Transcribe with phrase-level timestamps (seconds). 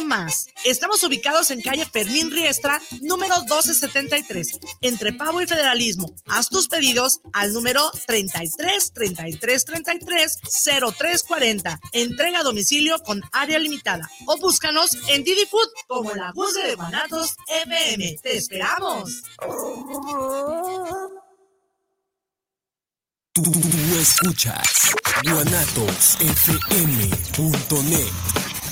[0.00, 0.46] más.
[0.64, 6.14] Estamos ubicados en calle Fermín Riestra, número 1273, entre Pavo y Federalismo.
[6.26, 10.38] Haz tus pedidos al número 33 33 33
[10.96, 11.80] 0340.
[11.92, 16.74] Entrega a domicilio con área limitada o búscanos en Didi Food como la voz de
[16.74, 18.16] Guanatos FM.
[18.22, 19.22] ¡Te esperamos!
[23.34, 23.50] Tú,
[23.98, 28.12] escuchas guanatosfm.net,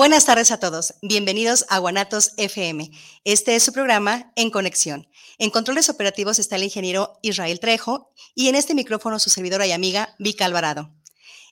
[0.00, 0.94] Buenas tardes a todos.
[1.02, 2.90] Bienvenidos a Guanatos FM.
[3.24, 5.06] Este es su programa En Conexión.
[5.36, 9.72] En controles operativos está el ingeniero Israel Trejo y en este micrófono su servidora y
[9.72, 10.90] amiga Vika Alvarado.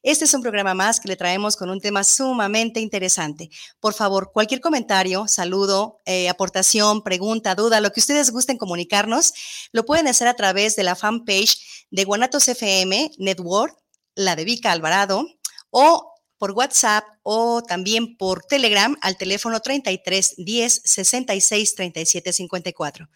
[0.03, 3.51] Este es un programa más que le traemos con un tema sumamente interesante.
[3.81, 9.35] Por favor, cualquier comentario, saludo, eh, aportación, pregunta, duda, lo que ustedes gusten comunicarnos,
[9.73, 13.77] lo pueden hacer a través de la fanpage de Guanatos FM Network,
[14.15, 15.27] la de Vika Alvarado,
[15.69, 23.09] o por WhatsApp o también por Telegram al teléfono 33 10 66 37 54.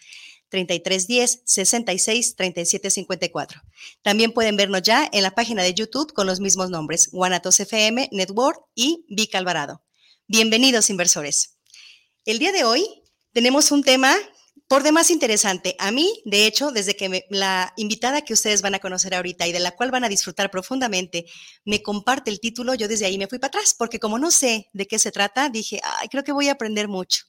[0.49, 3.63] 33 10 66 37 54.
[4.03, 8.11] También pueden vernos ya en la página de YouTube con los mismos nombres, Guanatos FM,
[8.13, 9.83] Network y Vic Alvarado.
[10.29, 11.57] Bienvenidos inversores.
[12.27, 12.87] El día de hoy
[13.33, 14.15] tenemos un tema
[14.73, 18.79] por demás interesante, a mí, de hecho, desde que la invitada que ustedes van a
[18.79, 21.27] conocer ahorita y de la cual van a disfrutar profundamente
[21.67, 24.71] me comparte el título, yo desde ahí me fui para atrás, porque como no sé
[24.73, 27.27] de qué se trata, dije, creo que voy a aprender mucho.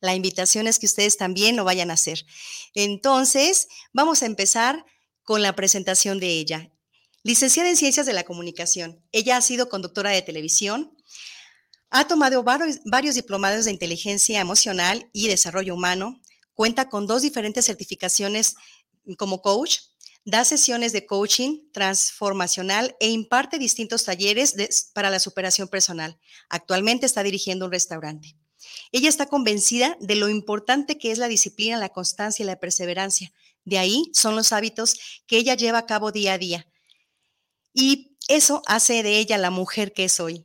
[0.00, 2.24] La invitación es que ustedes también lo vayan a hacer.
[2.72, 4.86] Entonces, vamos a empezar
[5.22, 6.72] con la presentación de ella.
[7.22, 9.04] Licenciada en Ciencias de la Comunicación.
[9.12, 10.96] Ella ha sido conductora de televisión,
[11.90, 16.22] ha tomado varios, diplomados de inteligencia emocional y desarrollo humano,
[16.54, 18.54] Cuenta con dos diferentes certificaciones
[19.16, 19.78] como coach,
[20.24, 24.54] da sesiones de coaching transformacional e imparte distintos talleres
[24.92, 26.18] para la superación personal.
[26.48, 28.36] Actualmente está dirigiendo un restaurante.
[28.92, 33.32] Ella está convencida de lo importante que es la disciplina, la constancia y la perseverancia.
[33.64, 34.96] De ahí son los hábitos
[35.26, 36.66] que ella lleva a cabo día a día.
[37.72, 40.44] Y eso hace de ella la mujer que es hoy.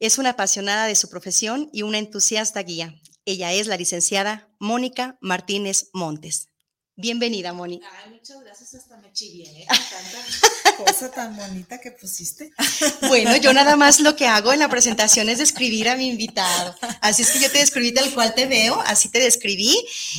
[0.00, 2.94] Es una apasionada de su profesión y una entusiasta guía.
[3.26, 6.50] Ella es la licenciada Mónica Martínez Montes.
[6.96, 7.88] Bienvenida, Mónica.
[8.04, 9.66] Ay, muchas gracias, hasta me chivié, ¿eh?
[10.66, 12.52] Tanta cosa tan bonita que pusiste.
[13.08, 16.74] Bueno, yo nada más lo que hago en la presentación es describir a mi invitado.
[17.00, 19.74] Así es que yo te describí tal cual te veo, así te describí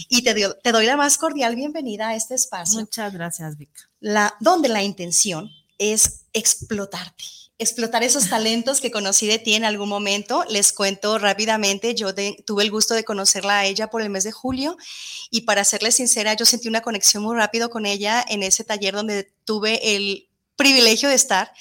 [0.09, 2.79] y te, te doy la más cordial bienvenida a este espacio.
[2.79, 3.89] Muchas gracias, Vika.
[3.99, 7.25] La, donde la intención es explotarte
[7.57, 10.43] explotar esos talentos que conocí de ti en algún momento.
[10.49, 14.31] Les cuento rápidamente, yo tuve el gusto de conocerla a ella por el mes de
[14.31, 14.77] julio
[15.29, 18.93] y para serles sincera, yo sentí una conexión muy rápido con ella en ese taller
[18.93, 21.51] donde tuve el privilegio de estar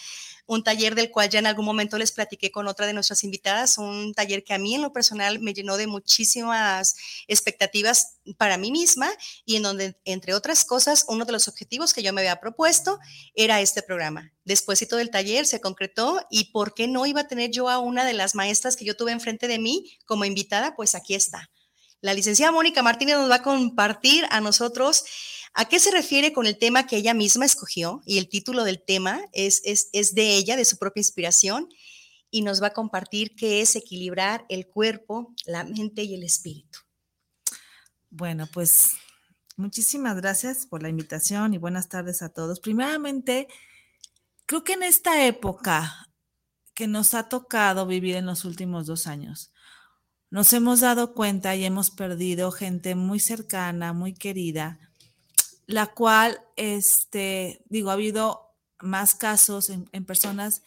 [0.47, 3.79] un taller del cual ya en algún momento les platiqué con otra de nuestras invitadas,
[3.79, 6.97] un taller que a mí en lo personal me llenó de muchísimas
[7.29, 9.11] expectativas para mí misma
[9.45, 12.99] y en donde, entre otras cosas, uno de los objetivos que yo me había propuesto
[13.35, 14.33] era este programa.
[14.45, 18.05] Despuésito del taller se concretó y ¿por qué no iba a tener yo a una
[18.05, 20.75] de las maestras que yo tuve enfrente de mí como invitada?
[20.77, 21.51] Pues aquí está.
[22.05, 25.05] La licenciada Mónica Martínez nos va a compartir a nosotros
[25.57, 28.03] ¿A qué se refiere con el tema que ella misma escogió?
[28.05, 31.69] Y el título del tema es, es, de ella, de su propia inspiración,
[32.29, 36.81] y nos va a compartir qué es equilibrar el cuerpo, la mente y el espíritu.
[38.11, 38.95] Bueno, pues
[39.57, 42.59] muchísimas gracias por la invitación y buenas tardes a todos.
[42.59, 43.47] Primeramente,
[44.47, 46.09] creo que en esta época
[46.75, 49.53] que nos ha tocado vivir en los últimos dos años,
[50.31, 54.81] nos hemos dado cuenta y hemos perdido gente muy cercana, muy querida,
[55.67, 58.45] la cual, este, digo, ha habido
[58.81, 60.63] más casos en, personas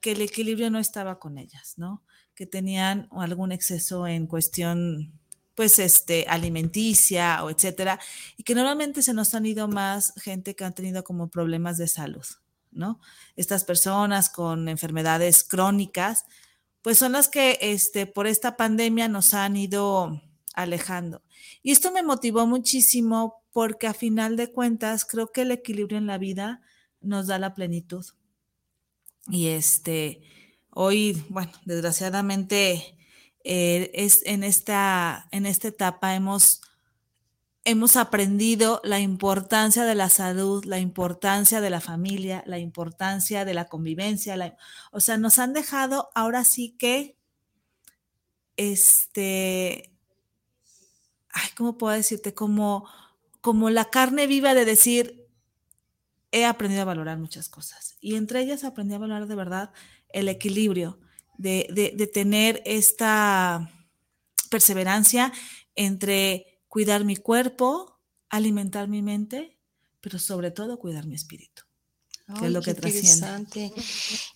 [0.00, 2.02] que el equilibrio no estaba con ellas, ¿no?
[2.34, 5.18] Que tenían algún exceso en cuestión
[5.54, 8.00] pues este alimenticia o etcétera
[8.38, 11.88] y que normalmente se nos han ido más gente que han tenido como problemas de
[11.88, 12.24] salud,
[12.70, 13.00] ¿no?
[13.36, 16.24] Estas personas con enfermedades crónicas,
[16.80, 20.22] pues son las que este por esta pandemia nos han ido
[20.54, 21.22] alejando.
[21.62, 26.06] Y esto me motivó muchísimo porque a final de cuentas creo que el equilibrio en
[26.06, 26.62] la vida
[27.00, 28.04] nos da la plenitud.
[29.28, 30.22] Y este
[30.74, 32.96] hoy, bueno, desgraciadamente
[33.44, 36.62] eh, es en esta, en esta etapa hemos,
[37.64, 43.54] hemos aprendido la importancia de la salud, la importancia de la familia, la importancia de
[43.54, 44.56] la convivencia.
[44.90, 47.16] o sea, nos han dejado ahora sí que,
[48.56, 49.92] este,
[51.30, 52.34] ay, ¿cómo puedo decirte?
[52.34, 52.88] Como,
[53.42, 55.28] como la carne viva de decir,
[56.30, 57.96] he aprendido a valorar muchas cosas.
[58.00, 59.72] Y entre ellas aprendí a valorar de verdad
[60.08, 61.00] el equilibrio,
[61.36, 63.68] de, tener esta
[64.48, 65.32] perseverancia
[65.74, 68.00] entre cuidar mi cuerpo,
[68.30, 69.58] alimentar mi mente,
[70.00, 71.64] pero sobre todo cuidar mi espíritu.
[72.38, 73.72] Que es lo que trasciende.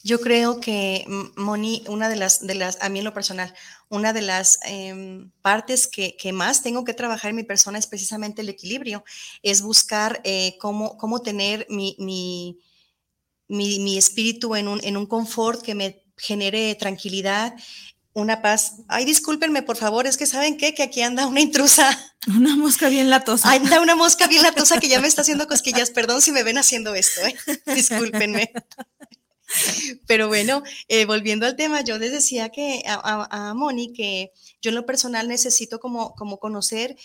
[0.03, 1.05] Yo creo que,
[1.37, 3.55] Moni, una de las, de las, a mí en lo personal,
[3.89, 8.43] una de las em, partes que, más tengo que trabajar en mi persona es precisamente
[8.43, 9.05] el equilibrio,
[9.43, 12.59] es buscar eh, cómo, cómo tener mi, mi,
[13.49, 17.55] mi, espíritu en un, en un confort que me genere tranquilidad,
[18.17, 18.77] una paz.
[18.89, 21.87] Ay, discúlpenme, por favor, es que saben qué, que aquí anda una intrusa.
[22.27, 23.53] Una mosca bien latosa.
[23.53, 25.91] Anda una mosca bien latosa que ya me está haciendo cosquillas.
[25.91, 27.37] Perdón si me ven haciendo esto, ¿eh?
[27.73, 28.51] discúlpenme.
[30.09, 34.71] Pero bueno, eh, volviendo al tema, yo les decía que a, a, Moni que yo
[34.71, 36.97] en lo personal necesito como, como conocer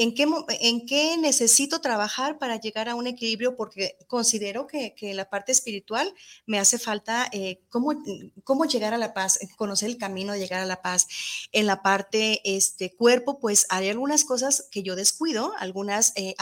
[0.00, 0.28] ¿En qué,
[0.60, 3.56] ¿En qué necesito trabajar para llegar a un equilibrio?
[3.56, 6.14] Porque considero que, que la parte espiritual
[6.46, 10.66] me hace falta eh, cómo, llegar a la paz, conocer el camino de llegar a
[10.66, 11.08] la paz.
[11.50, 16.12] En la parte este, cuerpo, pues hay algunas cosas que yo descuido, algunas...
[16.14, 16.36] Eh,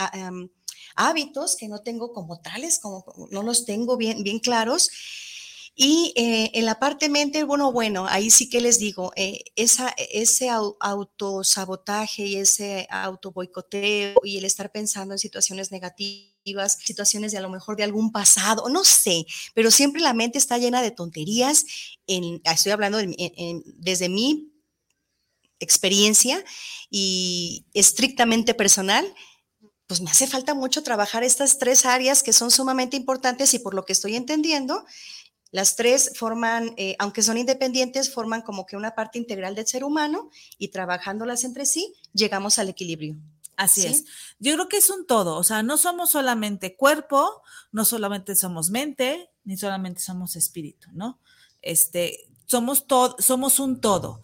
[0.99, 4.89] hábitos que no tengo como tales, como no los tengo bien, bien claros
[5.79, 9.93] y eh, en la parte mente, bueno, bueno, ahí sí que les digo, eh, esa,
[10.09, 17.41] ese autosabotaje y ese autoboicoteo y el estar pensando en situaciones negativas, situaciones de a
[17.41, 21.63] lo mejor de algún pasado, no sé, pero siempre la mente está llena de tonterías.
[22.07, 22.97] En, estoy hablando
[23.77, 24.51] desde mi
[25.59, 26.43] experiencia
[26.89, 29.05] y estrictamente personal,
[29.87, 33.73] pues me hace falta mucho trabajar estas tres áreas que son sumamente importantes y por
[33.73, 34.85] lo que estoy entendiendo,
[35.51, 39.83] las tres forman, eh, aunque son independientes, forman como que una parte integral del ser
[39.83, 43.17] humano y trabajándolas entre sí, llegamos al equilibrio.
[43.55, 44.05] Así es.
[44.37, 47.41] Yo creo que es un todo, o sea, no somos solamente cuerpo,
[47.71, 51.19] no solamente somos mente, ni solamente somos espíritu, ¿no?
[51.63, 54.21] Este, somos todo, somos un todo.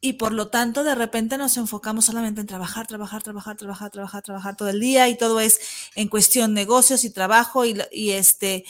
[0.00, 4.22] Y por lo tanto, de repente nos enfocamos solamente en trabajar, trabajar, trabajar, trabajar, trabajar,
[4.22, 5.58] trabajar todo el día y todo es
[5.96, 8.64] en cuestión negocios y trabajo y, y este,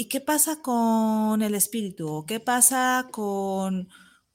[0.00, 2.24] ¿Y qué pasa con el espíritu?
[2.26, 3.88] ¿Qué pasa con,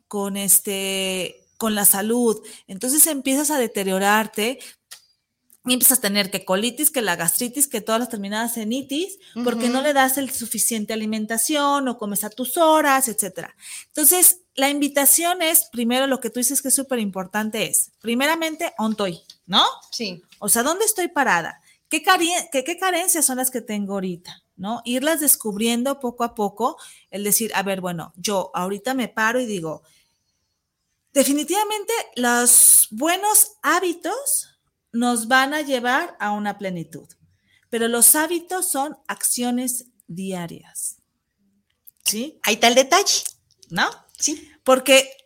[0.09, 2.45] con, este, con la salud?
[2.67, 4.59] Entonces empiezas a deteriorarte
[5.65, 9.19] y empiezas a tener que colitis, que la gastritis, que todas las terminadas en itis,
[9.45, 13.55] porque no le das el suficiente alimentación o comes a tus horas, etcétera.
[13.87, 18.73] Entonces, la invitación es, primero lo que tú dices que es súper importante es, primeramente,
[18.77, 19.63] ontoy, ¿no?
[19.93, 20.21] Sí.
[20.39, 21.61] O sea, ¿dónde estoy parada?
[21.87, 24.42] ¿Qué, ¿Qué carencias son las que tengo ahorita?
[24.55, 24.81] ¿No?
[24.85, 26.77] Irlas descubriendo poco a poco,
[27.09, 29.83] el decir, a ver, bueno, yo ahorita me paro y digo,
[31.13, 34.59] definitivamente los buenos hábitos
[34.91, 37.07] nos van a llevar a una plenitud,
[37.69, 40.97] pero los hábitos son acciones diarias.
[42.05, 42.39] ¿Sí?
[42.43, 43.23] Ahí está el detalle.
[43.69, 43.89] ¿No?
[44.19, 44.51] Sí.
[44.63, 45.22] Porque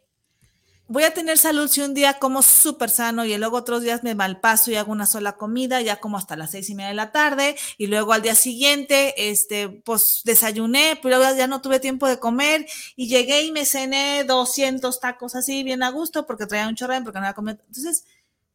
[0.87, 4.15] voy a tener salud si un día como súper sano y luego otros días me
[4.15, 7.11] malpaso y hago una sola comida, ya como hasta las seis y media de la
[7.11, 12.19] tarde, y luego al día siguiente, este, pues desayuné, pero ya no tuve tiempo de
[12.19, 12.65] comer
[12.95, 17.03] y llegué y me cené 200 tacos así bien a gusto porque traía un chorrón,
[17.03, 17.59] porque no había comido.
[17.67, 18.05] Entonces,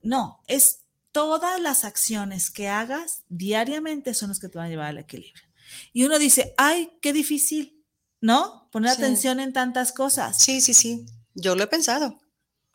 [0.03, 0.81] no, es
[1.13, 5.45] todas las acciones que hagas diariamente son las que te van a llevar al equilibrio.
[5.93, 7.85] Y uno dice, ay, qué difícil,
[8.21, 8.69] ¿no?
[8.73, 10.43] Poner atención en tantas cosas.
[10.43, 11.07] Sí, sí, sí.
[11.35, 12.19] Yo lo he pensado.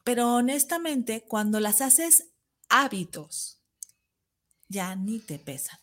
[0.08, 2.30] Pero honestamente, cuando las haces
[2.70, 3.62] hábitos,
[4.70, 5.78] ya ni te pesan.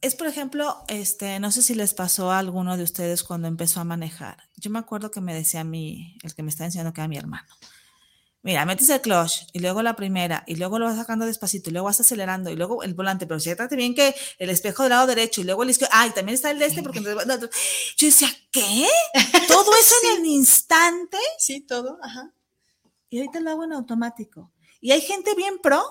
[0.00, 3.80] Es, por ejemplo, este, no sé si les pasó a alguno de ustedes cuando empezó
[3.80, 4.48] a manejar.
[4.54, 7.08] Yo me acuerdo que me decía a mí, el que me está enseñando que era
[7.08, 7.48] mi hermano,
[8.44, 11.72] Mira, metes el clutch y luego la primera y luego lo vas sacando despacito y
[11.72, 15.08] luego vas acelerando y luego el volante, pero siéntate bien que el espejo del lado
[15.08, 18.28] derecho y luego el izquierdo, ah, y también está el de este porque yo decía,
[18.52, 18.86] ¿qué?
[19.48, 21.18] ¿Todo eso en el instante?
[21.38, 22.32] Sí, todo, ajá.
[23.12, 24.50] Y ahorita lo hago en automático.
[24.80, 25.84] Y hay gente bien pro,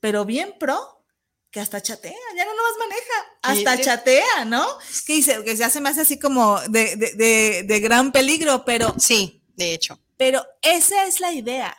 [0.00, 1.04] pero bien pro,
[1.50, 4.66] que hasta chatea, ya no más maneja, hasta chatea, ¿no?
[5.06, 8.94] Que dice, que se hace más así como de, de, de gran peligro, pero...
[8.98, 10.00] Sí, de hecho.
[10.16, 11.76] Pero esa es la idea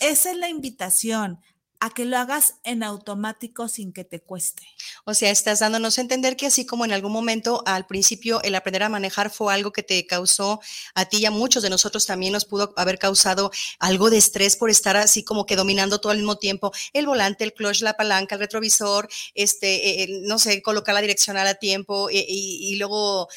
[0.00, 1.40] esa es la invitación
[1.80, 4.64] a que lo hagas en automático sin que te cueste.
[5.04, 8.54] O sea, estás dándonos a entender que así como en algún momento al principio el
[8.54, 10.60] aprender a manejar fue algo que te causó
[10.94, 14.56] a ti y a muchos de nosotros también nos pudo haber causado algo de estrés
[14.56, 17.94] por estar así como que dominando todo al mismo tiempo el volante, el clutch, la
[17.94, 23.28] palanca, el retrovisor, este, no sé, colocar la direccional a tiempo eh, y, luego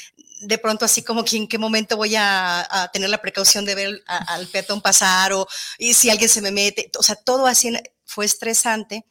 [0.41, 4.03] de pronto así como que en qué momento voy a, tener la precaución de ver
[4.07, 7.71] al peatón pasar o y si alguien se me mete, o sea, todo así
[8.11, 9.05] fue estresante.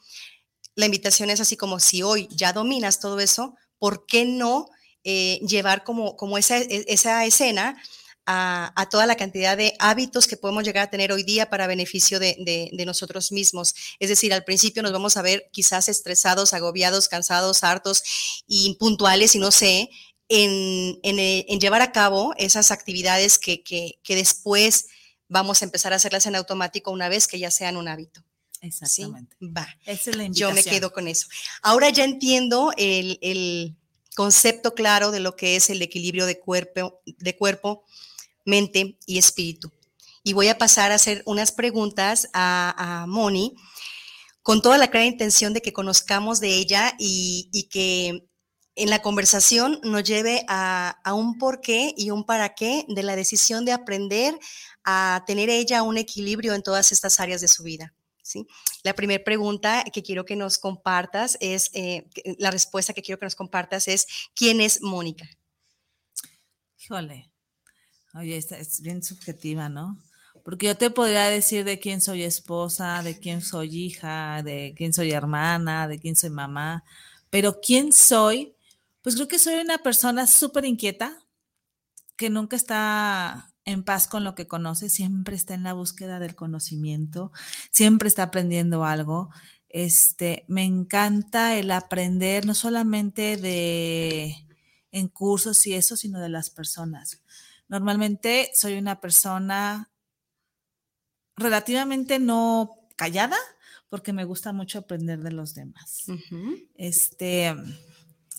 [0.74, 4.68] La invitación es así como si hoy ya dominas todo eso, ¿por qué no
[5.04, 7.80] eh, llevar como, como esa, e, esa escena
[8.26, 12.20] a, toda la cantidad de hábitos que podemos llegar a tener hoy día para beneficio
[12.20, 13.74] de, nosotros mismos.
[13.98, 18.02] Es decir, al principio nos vamos a ver quizás estresados, agobiados, cansados, hartos,
[18.46, 19.90] impuntuales y no sé,
[20.28, 21.00] en,
[21.60, 24.86] llevar a cabo esas actividades que, después
[25.28, 28.22] vamos a empezar a hacerlas en automático una vez que ya sean un hábito.
[28.60, 29.36] Exactamente.
[29.40, 29.66] Va.
[29.86, 31.28] Esa es la Yo me quedo con eso.
[31.62, 33.76] Ahora ya entiendo el,
[34.16, 37.84] concepto claro de lo que es el equilibrio de cuerpo, de cuerpo,
[38.44, 39.72] mente y espíritu.
[40.22, 43.54] Y voy a pasar a hacer unas preguntas a, Moni
[44.42, 48.30] con toda la clara intención de que conozcamos de ella y, y que
[48.80, 53.14] en la conversación nos lleve a, un por qué y un para qué de la
[53.14, 54.38] decisión de aprender
[54.84, 57.94] a tener ella un equilibrio en todas estas áreas de su vida.
[58.82, 62.08] La primera pregunta que quiero que nos compartas es, eh,
[62.38, 65.28] la respuesta que quiero que nos compartas es, ¿quién es Mónica?
[66.78, 67.30] Híjole,
[68.14, 69.98] oye, es bien subjetiva, ¿no?
[70.44, 74.92] Porque yo te podría decir de quién soy esposa, de quién soy hija, de quién
[74.92, 76.82] soy hermana, de quién soy mamá,
[77.28, 78.54] pero quién soy
[79.02, 81.24] pues creo que soy una persona súper inquieta,
[82.16, 86.34] que nunca está en paz con lo que conoce, siempre está en la búsqueda del
[86.34, 87.32] conocimiento,
[87.70, 89.30] siempre está aprendiendo algo.
[89.68, 94.34] Este, me encanta el aprender no solamente de
[94.92, 97.22] en cursos y eso, sino de las personas.
[97.68, 99.90] Normalmente soy una persona
[101.36, 103.36] relativamente no callada,
[103.88, 106.04] porque me gusta mucho aprender de los demás.
[106.74, 107.54] Este,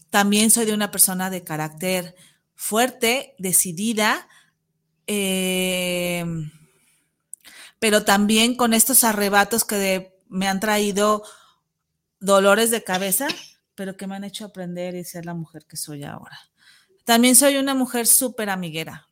[0.09, 2.15] también soy de una persona de carácter
[2.55, 4.27] fuerte, decidida,
[5.13, 6.23] eh,
[7.79, 11.23] pero también con estos arrebatos que me han traído
[12.21, 13.27] dolores de cabeza,
[13.75, 16.39] pero que me han hecho aprender y ser la mujer que soy ahora.
[17.03, 19.09] También soy una mujer súper amiguera.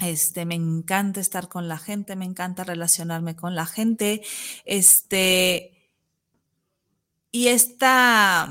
[0.00, 4.22] Este, me encanta estar con la gente, me encanta relacionarme con la gente.
[4.64, 5.90] Este,
[7.32, 8.48] y esta,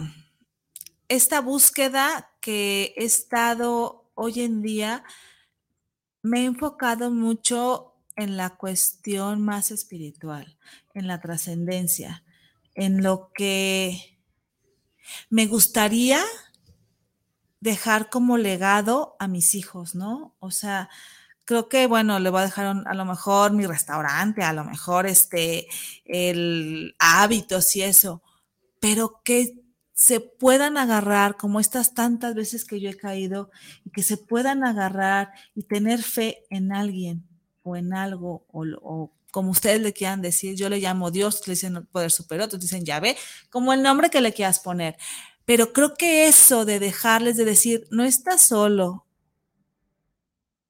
[1.07, 5.03] esta búsqueda que he estado hoy en día,
[6.21, 10.57] me he enfocado mucho en la cuestión más espiritual,
[10.93, 12.23] en la trascendencia,
[12.75, 14.19] en lo que
[15.29, 16.21] me gustaría
[17.59, 20.35] dejar como legado a mis hijos, ¿no?
[20.39, 20.89] O sea,
[21.45, 25.05] creo que, bueno, le voy a dejar a lo mejor mi restaurante, a lo mejor
[25.05, 25.67] este,
[26.05, 28.23] el hábitos y eso,
[28.79, 29.60] pero que
[30.01, 33.51] se puedan agarrar, como estas tantas veces que yo he caído,
[33.85, 37.23] y que se puedan agarrar y tener fe en alguien
[37.61, 41.85] o en algo, o, como ustedes le quieran decir, yo le llamo Dios, le dicen
[41.91, 43.15] poder superior, otros dicen ve,
[43.51, 44.97] como el nombre que le quieras poner.
[45.45, 49.05] Pero creo que eso de dejarles de decir, no estás solo.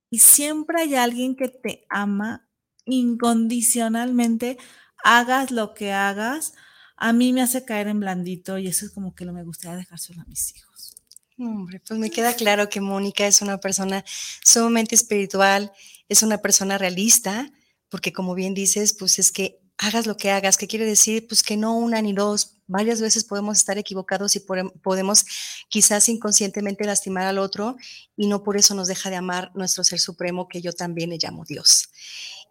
[0.10, 2.50] Y siempre hay alguien que te ama
[2.84, 4.58] incondicionalmente,
[5.06, 6.54] hagas lo que hagas,
[7.04, 9.76] a mí me hace caer en blandito y eso es como que lo me gustaría
[9.76, 10.96] dejárselo a mis hijos.
[11.36, 14.06] Hombre, pues me queda claro que Mónica es una persona
[14.46, 15.72] sumamente espiritual,
[16.08, 17.52] es una persona realista,
[17.90, 21.28] porque como bien dices, pues es que hagas lo que hagas, ¿qué quiere decir?
[21.28, 24.42] Pues que no una ni dos, varias veces podemos estar equivocados y
[24.84, 25.26] podemos
[25.70, 27.78] quizás inconscientemente lastimar al otro
[28.16, 31.18] y no por eso nos deja de amar nuestro ser supremo que yo también le
[31.18, 31.90] llamo Dios.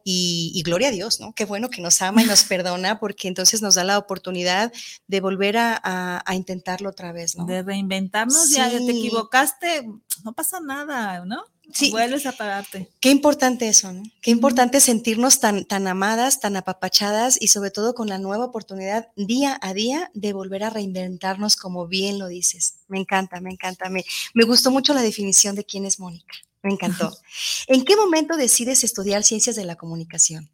[0.05, 1.33] Y, gloria a Dios, ¿no?
[1.33, 4.73] Qué bueno que nos ama y nos perdona porque entonces nos da la oportunidad
[5.07, 7.45] de volver a, intentarlo otra vez, ¿no?
[7.45, 9.89] De reinventarnos, ya, te equivocaste,
[10.25, 11.45] no pasa nada, ¿no?
[11.73, 11.91] sí.
[11.91, 12.89] vuelves a pararte.
[13.01, 14.03] Qué importante eso, ¿no?
[14.21, 19.09] Qué importante sentirnos tan, tan amadas, tan apapachadas y sobre todo con la nueva oportunidad
[19.17, 22.77] día a día de volver a reinventarnos como bien lo dices.
[22.89, 23.89] Me encanta, me encanta.
[23.89, 24.05] Me,
[24.35, 26.35] me gustó mucho la definición de quién es Mónica.
[26.63, 27.17] Me encantó.
[27.73, 30.51] ¿En qué momento decides estudiar ciencias de la comunicación?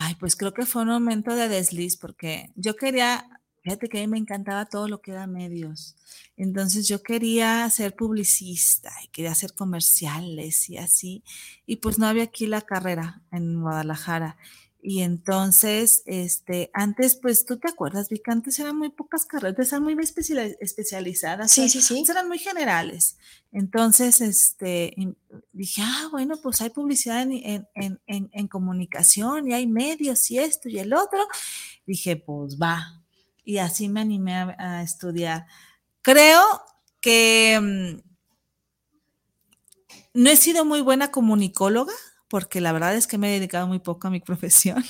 [0.00, 4.00] Ay, pues creo que fue un momento de desliz porque yo quería, fíjate que a
[4.00, 5.94] mí me encantaba todo lo que era medios.
[6.36, 11.22] Entonces yo quería ser publicista y quería hacer comerciales y así.
[11.64, 14.36] Y pues no había aquí la carrera en Guadalajara.
[14.84, 19.70] Y entonces, este, antes, pues tú te acuerdas, vi que antes eran muy pocas carreras,
[19.70, 21.52] eran muy especializadas.
[21.52, 22.04] Sí, sí, sí.
[22.08, 23.16] Eran muy generales.
[23.52, 24.92] Entonces, este,
[25.52, 30.40] dije, ah, bueno, pues hay publicidad en, en, en, en, comunicación y hay medios y
[30.40, 31.28] esto y el otro.
[31.86, 33.04] Dije, pues va.
[33.44, 35.46] Y así me animé a, a estudiar.
[36.02, 36.42] Creo
[37.00, 38.02] que mm,
[40.14, 41.94] no he sido muy buena comunicóloga
[42.32, 44.82] porque la verdad es que me he dedicado muy poco a mi profesión.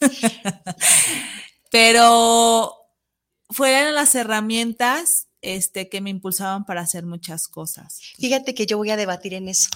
[1.70, 2.74] Pero
[3.50, 8.00] fueron las herramientas este, que me impulsaban para hacer muchas cosas.
[8.18, 9.70] Fíjate que yo voy a debatir en eso.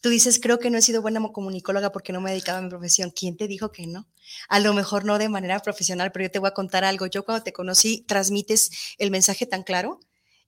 [0.00, 2.62] Tú dices, creo que no he sido buena comunicóloga porque no me he dedicado a
[2.62, 3.12] mi profesión.
[3.12, 4.08] ¿Quién te dijo que no?
[4.48, 7.06] A lo mejor no de manera profesional, pero yo te voy a contar algo.
[7.06, 10.00] Yo cuando te conocí, transmites el mensaje tan claro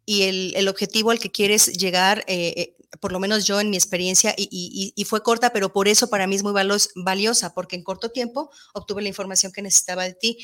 [0.06, 3.70] y el, el objetivo al que quieres llegar eh, eh por lo menos yo en
[3.70, 7.82] mi experiencia, y, fue corta, pero por eso para mí es muy valiosa, porque en
[7.82, 10.38] corto tiempo obtuve la información que necesitaba de ti,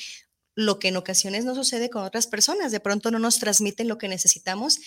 [0.54, 3.96] lo que en ocasiones no sucede con otras personas, de pronto no nos transmiten lo
[3.96, 4.78] que necesitamos,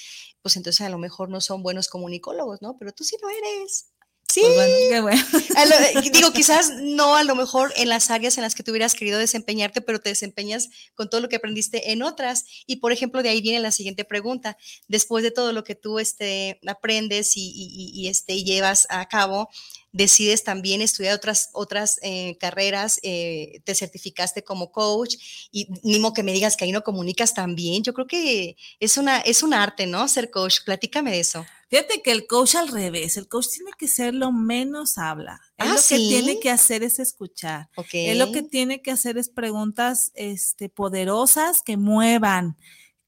[0.42, 2.78] pues entonces a lo mejor no son buenos comunicólogos, ¿no?
[2.78, 3.95] Pero tú sí lo eres.
[4.28, 5.22] Sí, pues qué bueno.
[5.56, 8.94] Eh, digo, quizás no a lo mejor en las áreas en las que tú hubieras
[8.94, 12.46] querido desempeñarte, pero te desempeñas con todo lo que aprendiste en otras.
[12.66, 14.58] Y por ejemplo, de ahí viene la siguiente pregunta.
[14.88, 19.50] Después de todo lo que tú este, aprendes y, este, llevas a cabo,
[19.92, 25.16] decides también estudiar otras, otras eh, carreras, eh, te certificaste como coach
[25.52, 28.98] y mismo que me digas que ahí no comunicas tan bien, yo creo que es,
[28.98, 30.06] una, es un arte, ¿no?
[30.10, 31.46] Ser coach, platícame de eso.
[31.68, 35.42] Fíjate que el coach al revés, el coach tiene que ser lo menos habla.
[35.58, 37.70] Él ah, lo que tiene que hacer es escuchar.
[37.92, 42.58] Él lo que tiene que hacer es preguntas este, poderosas que muevan,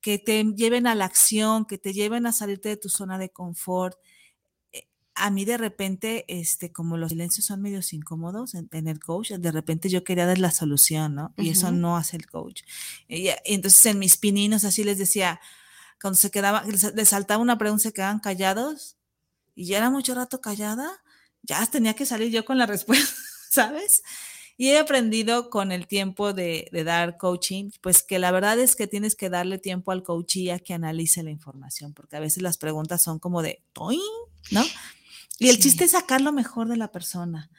[0.01, 3.29] que te lleven a la acción, que te lleven a salirte de tu zona de
[3.29, 3.97] confort
[5.17, 9.51] a mí de repente, este, como los silencios son medios incómodos en, el coach, de
[9.51, 11.33] repente yo quería dar la solución, ¿no?
[11.37, 12.61] Y eso no hace el coach.
[13.07, 15.41] Y, entonces en mis pininos así les decía,
[16.01, 18.97] cuando se quedaba, les, saltaba una pregunta, se quedaban callados
[19.55, 21.01] y ya era mucho rato callada,
[21.41, 23.13] ya tenía que salir yo con la respuesta,
[23.49, 24.03] ¿sabes?
[24.59, 28.87] Y he aprendido con el tiempo de, dar coaching, pues que la verdad es que
[28.87, 32.57] tienes que darle tiempo al coachee a que analice la información, porque a veces las
[32.57, 33.61] preguntas son como de,
[34.49, 34.63] ¿no?
[35.37, 37.51] Y el chiste es sacar lo mejor de la persona.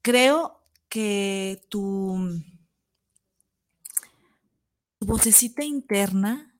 [0.00, 2.40] Creo que tu,
[5.00, 6.51] tu vocecita interna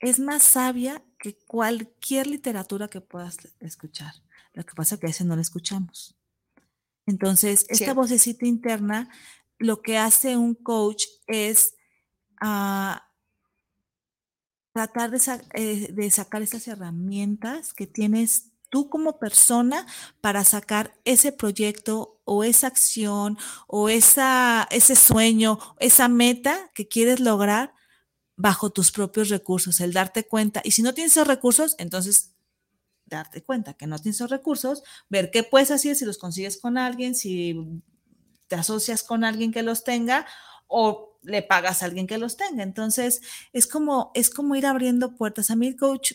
[0.00, 4.14] es más sabia que cualquier literatura que puedas escuchar.
[4.52, 6.16] Lo que pasa es que a veces no la escuchamos.
[7.06, 9.08] Entonces, esta vocecita interna,
[9.58, 11.74] lo que hace un coach es
[12.40, 13.08] ah,
[14.72, 15.20] tratar de,
[15.54, 19.86] eh, de, sacar esas herramientas que tienes tú como persona
[20.20, 27.20] para sacar ese proyecto o esa acción o esa, ese sueño, esa meta que quieres
[27.20, 27.72] lograr
[28.38, 30.62] bajo tus propios recursos, el darte cuenta.
[30.64, 32.34] Y si no tienes esos recursos, entonces
[33.04, 36.78] darte cuenta que no tienes esos recursos, ver qué puedes hacer si los consigues con
[36.78, 37.82] alguien, si
[38.46, 40.24] te asocias con alguien que los tenga
[40.68, 42.62] o le pagas a alguien que los tenga.
[42.62, 43.22] Entonces,
[43.52, 45.50] es como, es como ir abriendo puertas.
[45.50, 46.12] A mí el coach,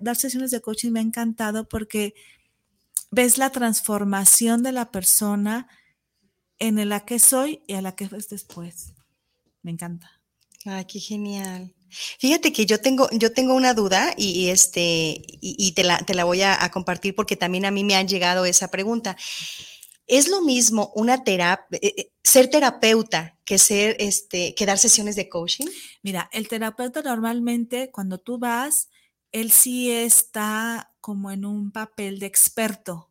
[0.00, 2.14] dar sesiones de coaching me ha encantado porque
[3.10, 5.68] ves la transformación de la persona
[6.58, 8.94] en la que soy y a la que es después.
[9.62, 10.19] Me encanta.
[10.64, 11.74] Ay, qué genial.
[12.18, 16.24] Fíjate que yo tengo, yo tengo una duda y, este, y, te, la, te, la,
[16.24, 19.16] voy a, compartir porque también a mí me han llegado esa pregunta.
[20.06, 25.16] ¿Es lo mismo una terapia, eh, eh, ser terapeuta que ser, este, que dar sesiones
[25.16, 25.66] de coaching?
[26.02, 28.88] Mira, el terapeuta normalmente cuando tú vas,
[29.32, 33.08] él sí está como en un papel de experto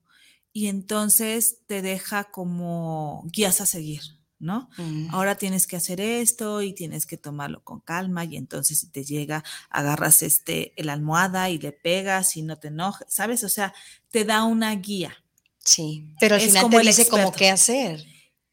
[0.54, 4.19] y entonces te deja como guías a seguir.
[4.40, 4.70] ¿No?
[4.78, 5.14] Mm.
[5.14, 9.04] Ahora tienes que hacer esto y tienes que tomarlo con calma y entonces si te
[9.04, 13.44] llega, agarras este, la almohada y le pegas y no te enojes, ¿sabes?
[13.44, 13.74] O sea,
[14.10, 15.14] te da una guía.
[15.60, 18.04] Sí, pero al final te dice como qué hacer.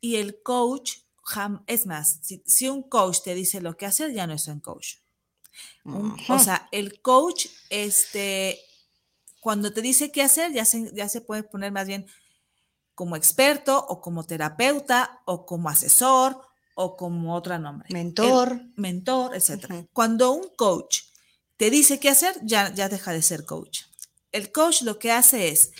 [0.00, 0.98] Y el coach,
[1.66, 4.96] es más, si, un coach te dice lo que hacer, ya no es un coach.
[5.84, 8.60] o sea, el coach, este,
[9.40, 12.06] cuando te dice qué hacer, ya se, ya se puede poner más bien
[12.96, 16.40] como experto o como terapeuta o como asesor
[16.74, 17.88] o como otro nombre.
[17.92, 18.62] Mentor.
[18.74, 19.86] mentor, etc.
[19.92, 21.02] Cuando un coach
[21.58, 23.82] te dice qué hacer, ya, ya deja de ser coach.
[24.32, 25.72] El coach lo que hace es,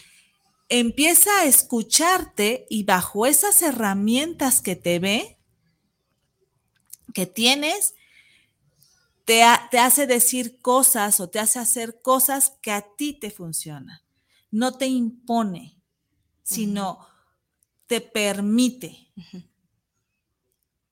[0.69, 5.39] empieza a escucharte y bajo esas herramientas que te ve,
[7.15, 7.95] que tienes,
[9.25, 14.01] te, te, hace decir cosas o te hace hacer cosas que a ti te funcionan.
[14.51, 15.76] No te impone,
[16.47, 17.07] sino
[17.87, 19.09] te permite.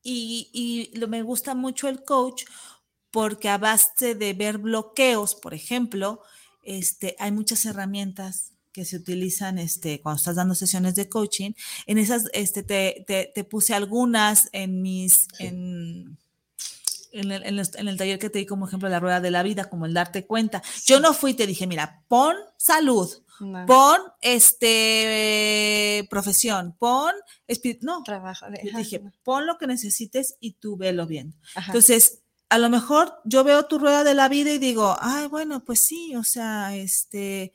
[0.02, 2.44] Y, y lo, me gusta mucho el coach
[3.10, 6.20] porque a base de ver bloqueos, por ejemplo,
[6.62, 11.52] este, hay muchas herramientas que se utilizan este, cuando estás dando sesiones de coaching.
[11.86, 16.18] En esas este, te, te, puse algunas en mis, en,
[17.14, 19.68] en, el, en, el, taller que te di como ejemplo la rueda de la vida,
[19.70, 20.62] como el darte cuenta.
[20.84, 23.08] Yo no fui y te dije, mira, pon salud,
[23.66, 27.12] pon este profesión, pon
[27.80, 28.46] no, trabajo.
[28.62, 31.34] Yo dije, pon lo que necesites y tú velo bien.
[31.66, 35.64] Entonces, a lo mejor yo veo tu rueda de la vida y digo, ay, bueno,
[35.64, 37.52] pues sí, o sea, este,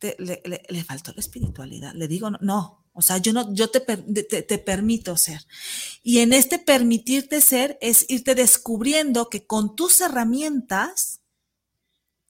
[0.00, 1.94] le, faltó la espiritualidad.
[1.94, 5.44] Le digo, no, o sea, yo no, yo te, te, permito ser.
[6.04, 11.20] Y en este permitirte ser es irte descubriendo que con tus herramientas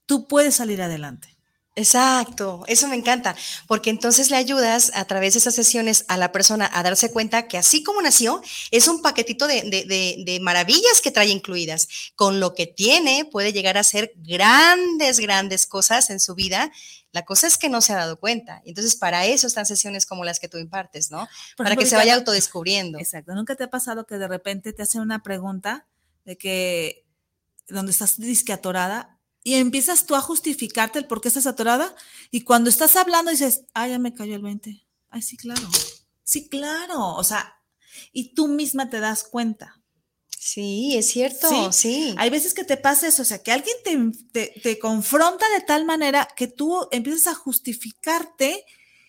[0.07, 1.34] tú puedes salir adelante.
[1.77, 3.35] Exacto, eso me encanta,
[3.67, 7.49] porque entonces le ayudas a través de esas sesiones a la persona a darse cuenta
[7.49, 11.89] que así como nació, es un paquetito de, de, maravillas que trae incluidas.
[12.15, 16.71] Con lo que tiene puede llegar a hacer grandes, grandes cosas en su vida
[17.15, 18.61] la cosa es que no se ha dado cuenta.
[18.65, 21.29] Entonces, para eso están sesiones como las que tú impartes, ¿no?
[21.57, 22.99] para que se vaya autodescubriendo.
[22.99, 23.37] Exacto.
[23.37, 25.87] ¿Nunca te ha pasado que de repente te hacen una pregunta
[26.25, 27.07] de que,
[27.69, 29.14] donde estás disque atorada
[29.45, 31.95] y empiezas tú a justificarte el por qué estás atorada
[32.31, 34.85] y cuando estás hablando dices, ay, ya me cayó el 20.
[35.11, 35.69] Ay, sí, claro.
[36.25, 37.15] Sí, claro.
[37.15, 37.61] O sea,
[38.13, 39.81] y tú misma te das cuenta.
[40.39, 42.15] Sí, es cierto, sí.
[42.19, 45.85] Hay veces que te pasa eso, o sea, que alguien te, te, confronta de tal
[45.85, 48.65] manera que tú empiezas a justificarte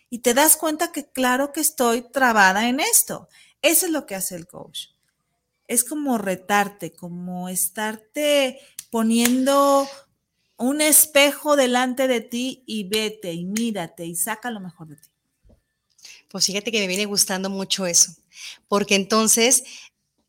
[0.09, 3.27] y te das cuenta que claro que estoy trabada en esto.
[3.61, 4.87] Eso es lo que hace el coach.
[5.67, 9.89] Es como retarte, como estarte poniendo
[10.57, 15.09] un espejo delante de ti y vete y mírate y saca lo mejor de ti.
[16.29, 18.11] Pues fíjate que me viene gustando mucho eso,
[18.67, 19.63] porque entonces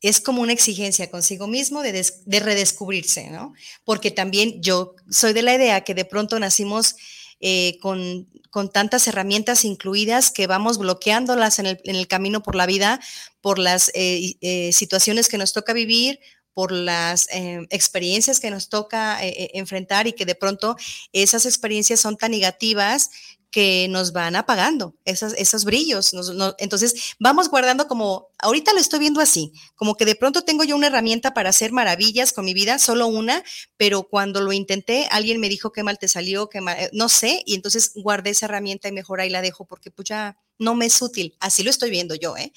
[0.01, 2.03] es como una exigencia consigo mismo de,
[2.39, 3.53] redescubrirse, ¿no?
[3.83, 6.95] Porque también yo soy de la idea que de pronto nacimos
[7.39, 8.27] eh, con,
[8.73, 12.99] tantas herramientas incluidas que vamos bloqueándolas en el, camino por la vida,
[13.39, 16.19] por las eh, eh, situaciones que nos toca vivir,
[16.57, 17.27] por las
[17.69, 20.75] experiencias que nos toca enfrentar y que de pronto
[21.13, 23.11] esas experiencias son tan negativas
[23.51, 26.11] que nos van apagando esos, esos brillos.
[26.57, 30.75] entonces, vamos guardando como, ahorita lo estoy viendo así, como que de pronto tengo yo
[30.75, 33.43] una herramienta para hacer maravillas con mi vida, solo una,
[33.77, 37.07] pero cuando lo intenté, alguien me dijo qué mal te salió, qué mal, eh, no
[37.07, 40.73] sé, y entonces guardé esa herramienta y mejor ahí la dejo porque pues ya no
[40.73, 41.35] me es útil.
[41.39, 42.51] Así lo estoy viendo yo, ¿eh?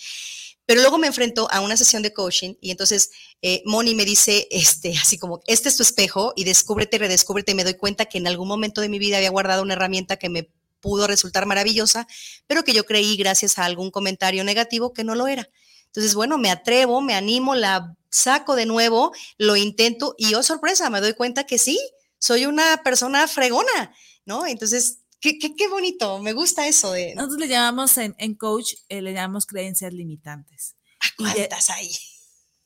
[0.70, 3.10] Pero luego me enfrento a una sesión de coaching y entonces
[3.42, 7.64] eh, Moni me dice, este, así como, este es tu espejo y descúbrete, redescúbrete me
[7.64, 10.48] doy cuenta que en algún momento de mi vida había guardado una herramienta que me
[10.78, 12.06] pudo resultar maravillosa,
[12.46, 15.50] pero que yo creí gracias a algún comentario negativo que no lo era.
[15.86, 20.88] Entonces, bueno, me atrevo, me animo, la saco de nuevo, lo intento y, oh sorpresa,
[20.88, 21.80] me doy cuenta que sí,
[22.20, 23.92] soy una persona fregona,
[24.24, 24.46] ¿no?
[24.46, 27.14] Entonces, qué, qué, bonito, me gusta eso de...
[27.14, 30.76] Nosotros le llamamos en, coach, eh, le llamamos creencias limitantes.
[31.16, 31.90] ¿Cuántas hay?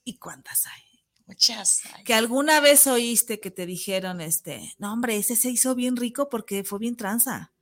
[0.05, 0.83] ¿Y cuántas hay?
[1.27, 1.81] Muchas.
[2.05, 6.29] Que alguna vez oíste que te dijeron, este, no, hombre, ese se hizo bien rico
[6.29, 7.55] porque fue bien tranza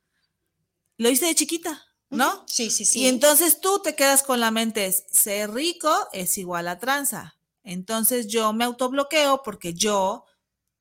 [0.97, 2.43] lo hice de chiquita, ¿no?
[2.47, 3.01] Sí, sí, sí.
[3.01, 7.37] Y entonces tú te quedas con la mente, ser rico es igual a tranza.
[7.63, 10.25] Entonces yo me autobloqueo porque yo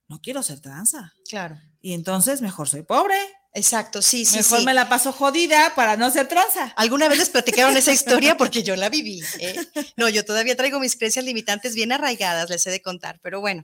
[0.09, 1.15] no quiero ser tranza.
[1.29, 1.59] Claro.
[1.81, 3.17] Y entonces mejor soy pobre.
[3.55, 4.39] Exacto, sí, sí.
[4.39, 6.73] Mejor me la paso jodida para no ser tranza.
[6.77, 8.37] ¿Alguna vez les platicaron esa historia?
[8.37, 9.23] Porque yo la viví.
[9.39, 9.55] ¿eh?
[9.97, 13.63] No, yo todavía traigo mis creencias limitantes bien arraigadas, les he de contar, pero bueno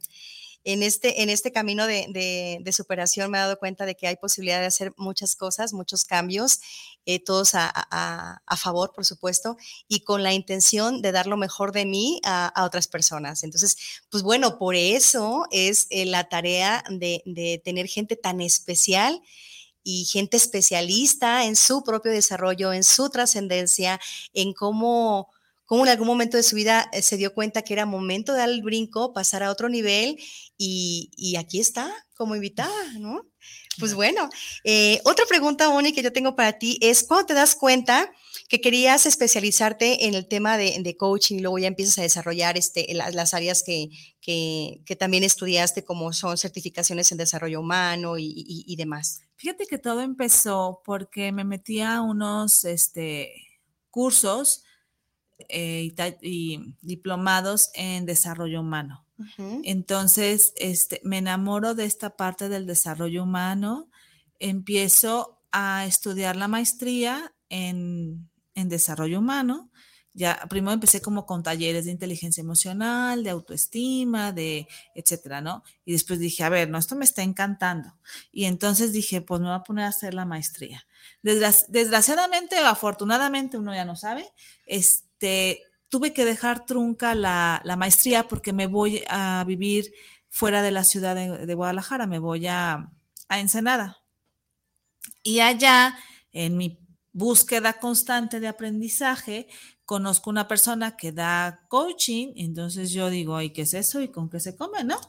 [0.64, 4.60] en este, en este camino de, superación me he dado cuenta de que hay posibilidad
[4.60, 6.60] de hacer muchas cosas, muchos cambios,
[7.06, 9.56] eh, todos a, favor, por supuesto,
[9.88, 13.44] y con la intención de dar lo mejor de mí a, otras personas.
[13.44, 13.76] Entonces,
[14.10, 19.22] pues bueno, por eso es eh, la tarea de, de tener gente tan especial
[19.88, 23.98] y gente especialista en su propio desarrollo, en su trascendencia,
[24.34, 25.28] en cómo
[25.64, 28.38] cómo en algún momento de su vida eh, se dio cuenta que era momento de
[28.38, 30.18] dar el brinco, pasar a otro nivel
[30.56, 33.26] y, y aquí está como invitada, ¿no?
[33.78, 34.28] Pues bueno,
[34.64, 38.10] eh, otra pregunta, Moni, que yo tengo para ti es, ¿cuándo te das cuenta
[38.48, 42.86] que querías especializarte en el tema de, coaching y luego ya empiezas a desarrollar este,
[42.94, 49.20] las, áreas que, que, también estudiaste, como son certificaciones en desarrollo humano y, demás?
[49.38, 53.32] Fíjate que todo empezó porque me metí a unos este,
[53.88, 54.64] cursos
[55.48, 59.06] eh, y, diplomados en desarrollo humano.
[59.64, 63.90] Entonces, este, me enamoro de esta parte del desarrollo humano,
[64.38, 69.70] empiezo a estudiar la maestría en, en desarrollo humano.
[70.48, 75.62] Primero empecé como con talleres de inteligencia emocional, de autoestima, de etcétera, ¿no?
[75.84, 77.94] Y después dije, a ver, no, esto me está encantando.
[78.32, 80.86] Y entonces dije, pues me voy a poner a hacer la maestría.
[81.22, 84.28] desgraciadamente o afortunadamente, uno ya no sabe,
[84.66, 89.92] este, tuve que dejar trunca la, maestría porque me voy a vivir
[90.28, 92.90] fuera de la ciudad de, Guadalajara, me voy a,
[93.28, 93.98] a Ensenada.
[95.22, 95.98] Y allá,
[96.32, 96.78] en mi
[97.12, 99.48] búsqueda constante de aprendizaje,
[99.88, 104.02] conozco una persona que da coaching, entonces yo digo, ay, ¿qué es eso?
[104.02, 104.84] ¿Y con qué se come?
[104.84, 105.00] ¿No?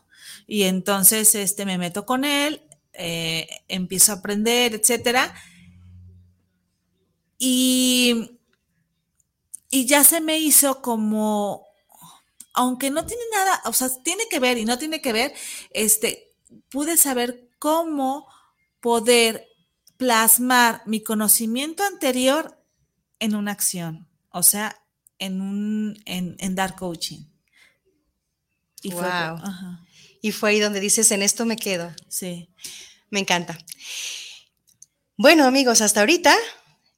[0.47, 2.61] Y entonces este, me meto con él,
[2.93, 5.35] eh, empiezo a aprender, etcétera.
[7.37, 8.39] Y,
[9.69, 11.65] y ya se me hizo como,
[12.53, 15.33] aunque no tiene nada, o sea, tiene que ver y no tiene que ver,
[15.71, 16.31] este,
[16.69, 18.29] pude saber cómo
[18.79, 19.45] poder
[19.97, 22.57] plasmar mi conocimiento anterior
[23.19, 24.75] en una acción, o sea,
[25.17, 27.25] en, un, en, dar coaching.
[28.81, 29.09] Y, fue,
[30.21, 31.93] y fue ahí donde dices, en esto me quedo.
[32.07, 32.49] Sí.
[33.09, 33.57] Me encanta.
[35.17, 36.35] Bueno, amigos, hasta ahorita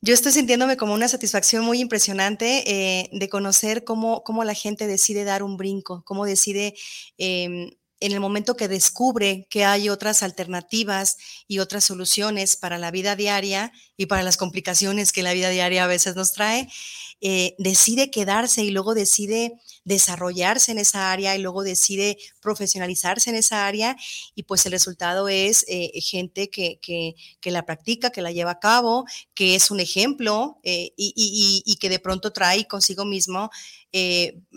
[0.02, 4.88] yo estoy sintiéndome como una satisfacción muy impresionante eh, de conocer cómo, cómo, la gente
[4.88, 6.74] decide dar un brinco, cómo decide
[7.20, 11.18] em, en el momento que descubre que hay otras alternativas
[11.48, 15.84] y otras soluciones para la vida diaria y para las complicaciones que la vida diaria
[15.84, 16.68] a veces nos trae,
[17.24, 19.54] eh, decide quedarse y luego decide
[19.84, 23.96] desarrollarse en esa área y luego decide profesionalizarse en esa área
[24.34, 28.60] y pues el resultado es eh, gente que, que, la practica, que la lleva a
[28.60, 29.06] cabo,
[29.36, 33.52] que es un ejemplo eh, y, que de pronto trae consigo mismo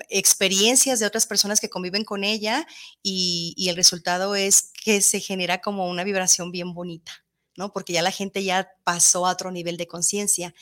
[0.09, 2.67] experiencias de otras personas que conviven con ella
[3.03, 7.24] y el resultado es que se genera como una vibración bien bonita.
[7.57, 7.73] ¿No?
[7.73, 10.55] Porque ya la gente ya pasó a otro nivel de conciencia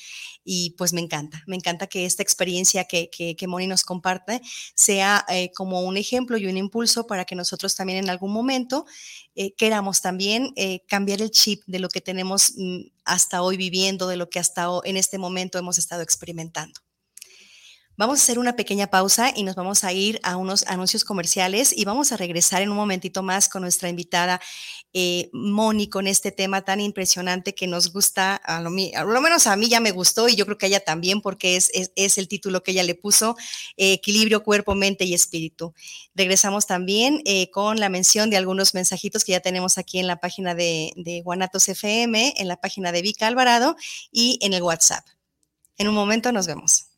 [0.44, 4.40] y pues me encanta, me encanta que esta experiencia que, que, Moni nos comparte
[4.74, 8.86] sea eh, como un ejemplo y un impulso para que nosotros también en algún momento
[9.34, 14.08] eh, queramos también eh, cambiar el chip de lo que tenemos mm, hasta hoy viviendo,
[14.08, 16.80] de lo que hasta en este momento hemos estado experimentando.
[17.98, 21.76] Vamos a hacer una pequeña pausa y nos vamos a ir a unos anuncios comerciales
[21.76, 24.40] y vamos a regresar en un momentito más con nuestra invitada
[24.94, 29.68] eh, Moni con este tema tan impresionante que nos gusta, a lo, menos a mí
[29.68, 31.70] ya me gustó y yo creo que a ella también porque es,
[32.18, 33.36] el título que ella le puso,
[33.76, 35.74] eh, Equilibrio Cuerpo, Mente y Espíritu.
[36.14, 40.16] Regresamos también eh, con la mención de algunos mensajitos que ya tenemos aquí en la
[40.16, 43.76] página de, de Guanatos FM, en la página de Vika Alvarado
[44.10, 45.06] y en el WhatsApp.
[45.76, 46.91] En un momento nos vemos.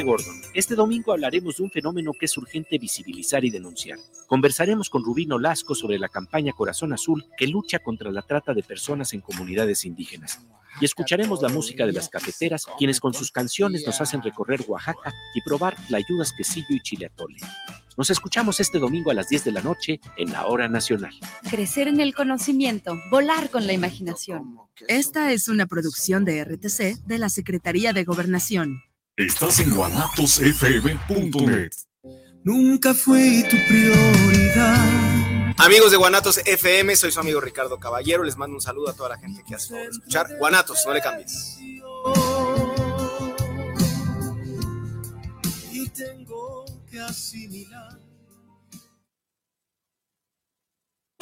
[0.00, 0.40] Gordon.
[0.54, 3.98] Este domingo hablaremos de un fenómeno que es urgente visibilizar y denunciar.
[4.26, 8.62] Conversaremos con Rubino Lasco sobre la campaña Corazón Azul que lucha contra la trata de
[8.62, 10.40] personas en comunidades indígenas.
[10.80, 15.12] Y escucharemos la música de las cafeteras, quienes con sus canciones nos hacen recorrer Oaxaca
[15.34, 17.36] y probar ayudas quesillo y chile atole.
[17.98, 21.12] Nos escuchamos este domingo a las 10 de la noche en la Hora Nacional.
[21.50, 24.56] Crecer en el conocimiento, volar con la imaginación.
[24.88, 28.82] Esta es una producción de RTC de la Secretaría de Gobernación.
[29.16, 31.70] Estás en guanatosfm.net.
[32.44, 35.54] nunca fui tu prioridad.
[35.58, 38.24] Amigos de Guanatos FM, soy su amigo Ricardo Caballero.
[38.24, 40.38] Les mando un saludo a toda la gente que hace favor de escuchar.
[40.38, 41.58] Guanatos, no le cambies.
[45.70, 47.91] Y tengo que asimilar.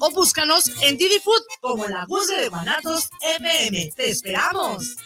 [0.00, 3.92] o búscanos en Didi Food como la Guzgue de Guanatos FM.
[3.94, 4.96] ¡Te esperamos!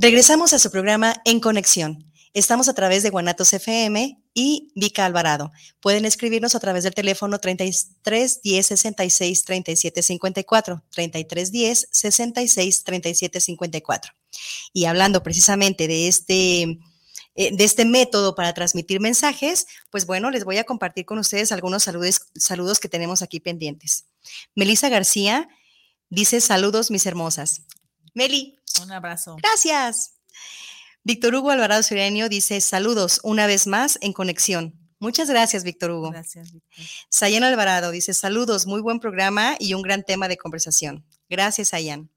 [0.00, 2.12] Regresamos a su programa En Conexión.
[2.32, 5.50] Estamos a través de Guanatos FM y Vica Alvarado.
[5.80, 13.40] Pueden escribirnos a través del teléfono 33 10 66 37 54, 33 10 66 37
[13.40, 14.12] 54.
[14.72, 16.62] Y hablando precisamente de este,
[17.34, 21.50] eh, de este método para transmitir mensajes, pues bueno, les voy a compartir con ustedes
[21.50, 24.04] algunos saludos, saludos que tenemos aquí pendientes.
[24.54, 25.48] Melissa García
[26.08, 27.62] dice saludos mis hermosas.
[28.14, 29.36] Meli, Un abrazo.
[29.42, 30.14] Gracias.
[31.04, 34.74] Víctor Hugo Alvarado Sirenio dice saludos una vez más en conexión.
[35.00, 36.10] Muchas gracias, Víctor Hugo.
[36.10, 36.84] Gracias, Víctor.
[37.08, 41.06] Sayan Alvarado dice saludos, muy buen programa y un gran tema de conversación.
[41.28, 42.10] Gracias, Sayan.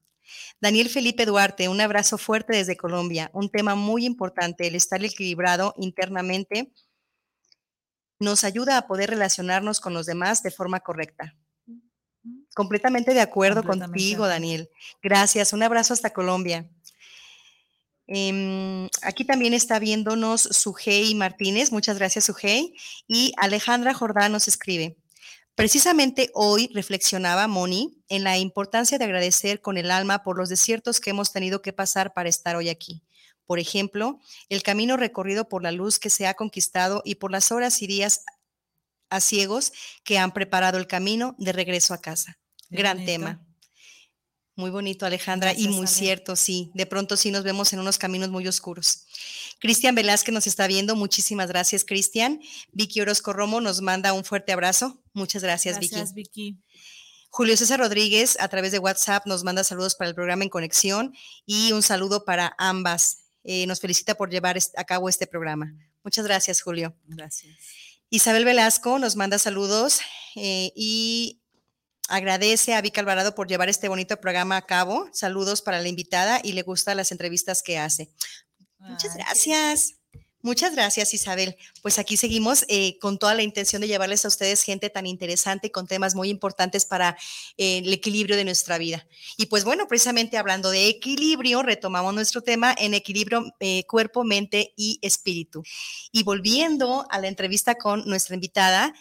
[0.60, 3.30] Daniel Felipe Duarte, un abrazo fuerte desde Colombia.
[3.34, 6.72] Un tema muy importante, el estar equilibrado internamente
[8.18, 11.36] nos ayuda a poder relacionarnos con los demás de forma correcta.
[12.54, 14.26] Completamente de acuerdo Completamente contigo.
[14.26, 14.70] Daniel.
[15.02, 15.52] Gracias.
[15.52, 16.68] Un abrazo hasta Colombia.
[18.06, 21.72] Em, aquí también está viéndonos Sujei Martínez.
[21.72, 22.74] Muchas gracias, Sujei.
[23.08, 24.96] Y Alejandra Jordán nos escribe.
[25.54, 30.98] Precisamente hoy reflexionaba Moni en la importancia de agradecer con el alma por los desiertos
[30.98, 33.02] que hemos tenido que pasar para estar hoy aquí.
[33.46, 37.52] Por ejemplo, el camino recorrido por la luz que se ha conquistado y por las
[37.52, 38.24] horas y días
[39.10, 39.72] a ciegos
[40.04, 42.38] que han preparado el camino de regreso a casa.
[42.72, 43.12] Gran bonito.
[43.12, 43.46] tema.
[44.54, 45.86] Muy bonito, Alejandra, y muy Ale.
[45.86, 46.70] cierto, sí.
[46.74, 49.06] De pronto sí nos vemos en unos caminos muy oscuros.
[49.58, 50.94] Cristian Velázquez nos está viendo.
[50.94, 52.40] Muchísimas gracias, Cristian.
[52.72, 55.02] Vicky Orozco Romo nos manda un fuerte abrazo.
[55.14, 56.52] Muchas gracias, Gracias, Vicky.
[56.52, 56.62] Vicky.
[57.30, 61.14] Julio César Rodríguez, a través de WhatsApp, nos manda saludos para el programa En Conexión
[61.46, 63.20] y un saludo para ambas.
[63.44, 65.74] Eh, nos felicita por llevar a cabo este programa.
[66.04, 66.94] Muchas gracias, Julio.
[67.06, 67.56] Gracias.
[68.10, 70.00] Isabel Velasco nos manda saludos
[70.36, 71.41] eh, y
[72.08, 75.08] agradece a Vic Alvarado por llevar este bonito programa a cabo.
[75.12, 78.10] Saludos para la invitada y le gustan las entrevistas que hace.
[78.78, 79.94] Muchas gracias.
[80.44, 81.56] Muchas gracias, Isabel.
[81.82, 85.68] Pues aquí seguimos eh, con toda la intención de llevarles a ustedes gente tan interesante
[85.68, 87.16] y con temas muy importantes para
[87.56, 89.06] eh, el equilibrio de nuestra vida.
[89.36, 94.74] Y pues bueno, precisamente hablando de equilibrio, retomamos nuestro tema en equilibrio eh, cuerpo, mente
[94.76, 95.62] y espíritu.
[96.10, 98.92] Y volviendo a la entrevista con nuestra invitada,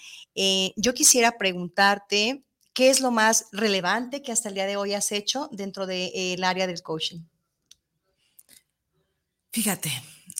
[0.77, 5.11] yo quisiera preguntarte qué es lo más relevante que hasta el día de hoy has
[5.11, 7.19] hecho dentro del área del coaching.
[9.51, 9.91] Fíjate,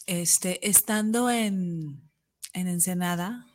[0.06, 2.10] este, estando en,
[2.54, 3.46] en Ensenada,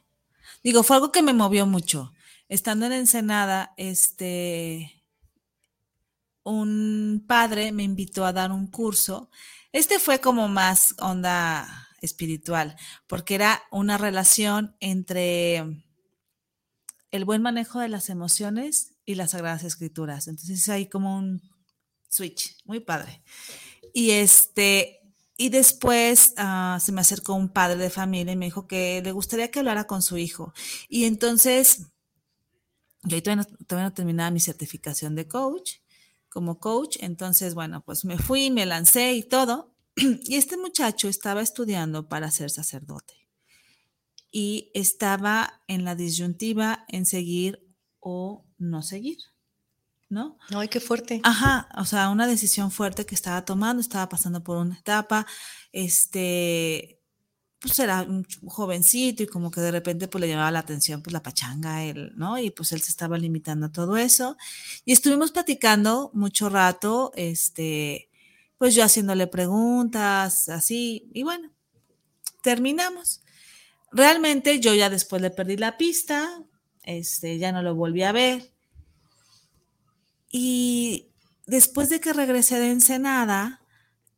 [0.62, 2.12] digo, fue algo que me movió mucho.
[2.48, 5.02] Estando en Ensenada, este,
[6.44, 9.30] un padre me invitó a dar un curso.
[9.72, 15.85] Este fue como más onda espiritual, porque era una relación entre
[17.16, 20.28] el buen manejo de las emociones y las sagradas escrituras.
[20.28, 21.42] Entonces hay como un
[22.08, 23.22] switch, muy padre.
[23.92, 25.00] Y este,
[25.36, 29.12] y después ah, se me acercó un padre de familia y me dijo que le
[29.12, 30.52] gustaría que hablara con su hijo.
[30.88, 31.86] Y entonces,
[33.02, 35.76] yo todavía no, todavía no terminaba mi certificación de coach,
[36.28, 36.96] como coach.
[37.00, 39.74] Entonces, bueno, pues me fui, me lancé y todo.
[39.96, 43.25] Y este muchacho estaba estudiando para ser sacerdote.
[44.38, 47.66] Y estaba en la disyuntiva en seguir
[48.00, 49.16] o no seguir,
[50.10, 50.36] ¿no?
[50.50, 51.22] Ay, qué fuerte.
[51.24, 55.26] Ajá, o sea, una decisión fuerte que estaba tomando, estaba pasando por una etapa,
[55.72, 57.00] este,
[57.60, 61.14] pues era un jovencito y como que de repente pues le llamaba la atención pues
[61.14, 62.38] la pachanga, él, ¿no?
[62.38, 64.36] Y pues él se estaba limitando a todo eso.
[64.84, 68.10] Y estuvimos platicando mucho rato, este,
[68.58, 71.50] pues yo haciéndole preguntas, así, y bueno,
[72.42, 73.22] terminamos.
[73.96, 76.44] Realmente yo ya después le perdí la pista,
[76.82, 78.52] este, ya no lo volví a ver.
[80.30, 81.08] Y
[81.46, 83.62] después de que regresé de Ensenada,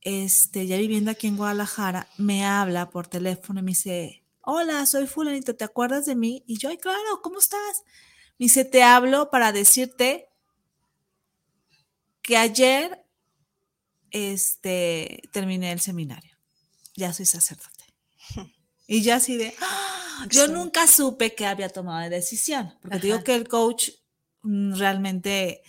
[0.00, 5.06] este, ya viviendo aquí en Guadalajara, me habla por teléfono y me dice, hola, soy
[5.06, 6.42] fulanito, ¿te acuerdas de mí?
[6.48, 7.84] Y yo, ay, claro, ¿cómo estás?
[8.36, 10.28] Me dice, te hablo para decirte
[12.20, 13.06] que ayer
[14.10, 16.36] este, terminé el seminario.
[16.96, 17.77] Ya soy sacerdote.
[18.90, 20.26] Y ya así de, ¡ah!
[20.30, 23.90] yo nunca supe que había tomado la decisión, porque digo que el coach
[24.42, 25.62] mm, realmente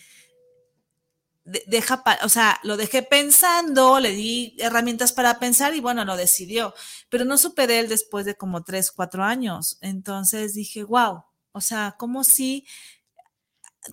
[1.43, 6.73] deja, o sea, lo dejé pensando, le di herramientas para pensar y bueno, lo decidió,
[7.09, 9.77] pero no supe de él después de como tres, cuatro años.
[9.81, 12.65] Entonces dije, wow, o sea, como si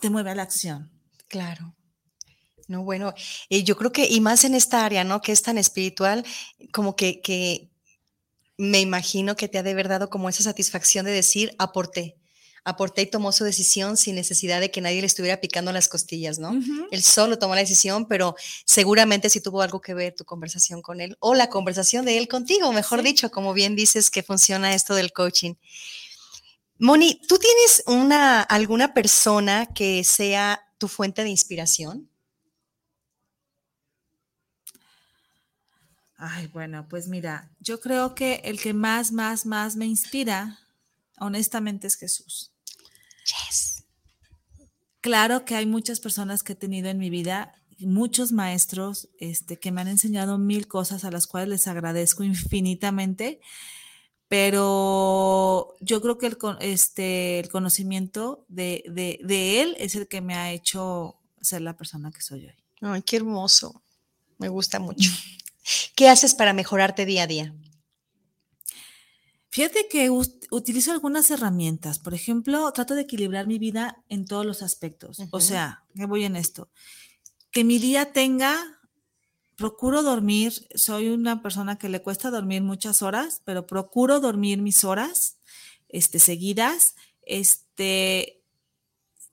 [0.00, 0.92] te mueve a la acción.
[1.26, 1.74] Claro.
[2.68, 3.12] No, bueno,
[3.48, 5.20] y yo creo que, y más en esta área, ¿no?
[5.20, 6.24] Que es tan espiritual,
[6.72, 7.70] como que, que
[8.58, 12.16] me imagino que te ha de haber dado como esa satisfacción de decir, aporté,
[12.64, 16.38] aporté y tomó su decisión sin necesidad de que nadie le estuviera picando las costillas,
[16.38, 16.52] ¿no?
[16.90, 18.34] Él solo tomó la decisión, pero
[18.64, 22.28] seguramente sí tuvo algo que ver tu conversación con él o la conversación de él
[22.28, 25.54] contigo, mejor dicho, como bien dices que funciona esto del coaching.
[26.78, 32.10] Moni, ¿tú tienes una alguna persona que sea tu fuente de inspiración?
[36.18, 40.58] Ay, bueno, pues mira, yo creo que el que más, más, más me inspira,
[41.18, 42.52] honestamente, es Jesús.
[43.26, 43.84] Yes.
[45.02, 49.70] Claro que hay muchas personas que he tenido en mi vida, muchos maestros este, que
[49.70, 53.40] me han enseñado mil cosas a las cuales les agradezco infinitamente,
[54.28, 60.20] pero yo creo que el, este, el conocimiento de, de, de él es el que
[60.20, 62.54] me ha hecho ser la persona que soy hoy.
[62.80, 63.82] Ay, qué hermoso.
[64.38, 65.10] Me gusta mucho.
[65.94, 67.54] ¿Qué haces para mejorarte día a día?
[69.48, 71.98] Fíjate que utilizo algunas herramientas.
[71.98, 75.18] Por ejemplo, trato de equilibrar mi vida en todos los aspectos.
[75.30, 76.68] O sea, ¿qué voy en esto?
[77.50, 78.58] Que mi día tenga,
[79.56, 80.68] procuro dormir.
[80.74, 85.38] Soy una persona que le cuesta dormir muchas horas, pero procuro dormir mis horas
[85.88, 86.94] este, seguidas.
[87.22, 88.42] Este,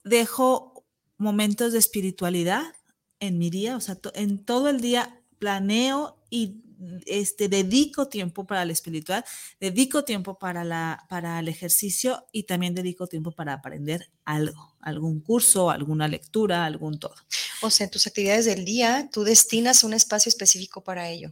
[0.04, 0.86] dejo
[1.18, 2.74] momentos de espiritualidad
[3.20, 6.64] en mi día, o sea, en todo el día planeo y
[7.06, 9.24] este, dedico tiempo para el espiritual,
[9.60, 15.20] dedico tiempo para, la, para el ejercicio y también dedico tiempo para aprender algo, algún
[15.20, 17.14] curso, alguna lectura, algún todo.
[17.62, 21.30] O sea, en tus actividades del día, tú destinas un espacio específico para ello.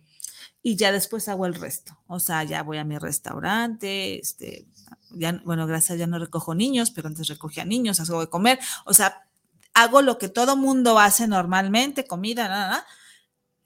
[0.62, 1.98] Y ya después hago el resto.
[2.06, 4.68] O sea, ya voy a mi restaurante, este,
[5.10, 8.60] ya, bueno, gracias, ya no recojo niños, pero antes recogía niños, hago de comer.
[8.84, 9.28] O sea,
[9.74, 12.86] hago lo que todo mundo hace normalmente, comida, nada, nada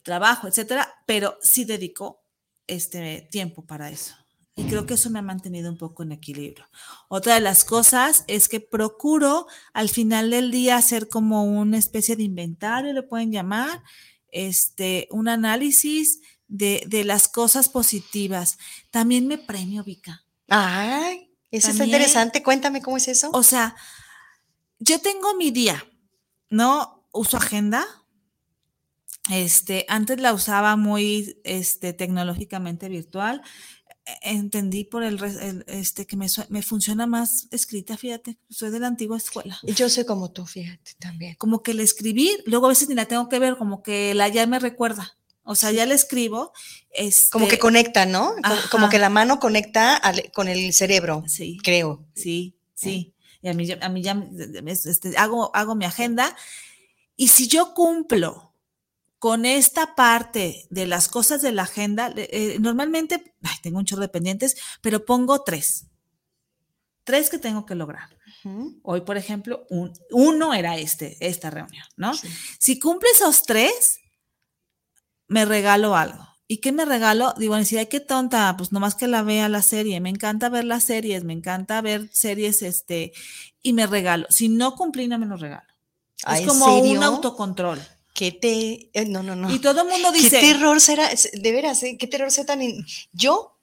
[0.06, 2.22] trabajo, etcétera, pero sí dedico
[2.68, 4.14] este tiempo para eso.
[4.54, 6.64] Y creo que eso me ha mantenido un poco en equilibrio.
[7.08, 12.16] Otra de las cosas es que procuro al final del día hacer como una especie
[12.16, 13.82] de inventario, le pueden llamar,
[14.30, 18.56] este, un análisis de, de las cosas positivas.
[18.90, 20.24] También me premio, Vika.
[20.48, 22.42] Ay, eso está interesante.
[22.44, 23.30] Cuéntame cómo es eso.
[23.32, 23.74] O sea,
[24.78, 25.84] yo tengo mi día,
[26.48, 27.06] ¿no?
[27.12, 27.84] Uso agenda,
[29.30, 33.42] este, antes la usaba muy este, tecnológicamente virtual.
[34.04, 35.18] E, entendí por el,
[35.66, 39.58] este que me, me, funciona más escrita, fíjate, soy de la antigua escuela.
[39.62, 41.34] Yo soy como tú, fíjate, también.
[41.36, 44.28] Como que le escribí, luego a veces ni la tengo que ver, como que la
[44.28, 45.16] ya me recuerda.
[45.42, 46.52] O sea, ya le escribo.
[46.90, 48.34] Este, como que conecta, ¿no?
[48.70, 50.00] Como que la mano conecta
[50.34, 52.04] con el cerebro, sí, creo.
[52.14, 53.14] Sí, sí.
[53.42, 54.28] Y a mí, a mí ya
[54.66, 56.36] este, hago, hago mi agenda.
[57.16, 58.55] Y si yo cumplo
[59.18, 64.08] con esta parte de las cosas de la agenda, eh, normalmente, tengo un chorro de
[64.08, 65.86] pendientes, pero pongo tres.
[67.04, 68.16] Tres que tengo que lograr.
[68.82, 69.66] Hoy, por ejemplo,
[70.10, 72.12] uno era este, esta reunión, ¿no?
[72.58, 73.98] Si cumple esos tres,
[75.26, 76.24] me regalo algo.
[76.48, 77.34] ¿Y qué me regalo?
[77.36, 79.98] Digo, si hay qué tonta, pues nomás que la vea la serie.
[80.00, 83.12] Me encanta ver las series, me encanta ver series, este,
[83.62, 84.26] y me regalo.
[84.30, 85.66] Si no cumplí, no me lo regalo.
[86.32, 87.80] Es como un autocontrol.
[88.16, 88.90] ¿Qué te.?
[88.94, 89.54] Eh, no, no, no.
[89.54, 90.40] Y todo el mundo dice.
[90.40, 91.10] ¿Qué terror será?
[91.34, 91.98] De veras, ¿eh?
[91.98, 92.60] ¿qué terror será tan.?
[93.12, 93.60] Yo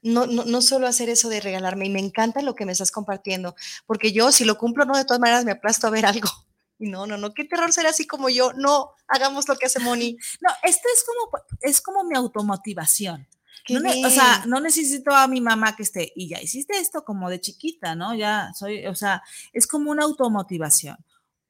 [0.00, 2.92] no, no, no suelo hacer eso de regalarme y me encanta lo que me estás
[2.92, 6.28] compartiendo, porque yo, si lo cumplo, no, de todas maneras me aplasto a ver algo.
[6.78, 8.52] No, no, no, qué terror será así como yo.
[8.52, 10.18] No, hagamos lo que hace Moni.
[10.42, 13.26] No, esto es como, es como mi automotivación.
[13.70, 17.30] No o sea, no necesito a mi mamá que esté, y ya hiciste esto como
[17.30, 18.14] de chiquita, ¿no?
[18.14, 19.22] Ya soy, o sea,
[19.54, 20.98] es como una automotivación.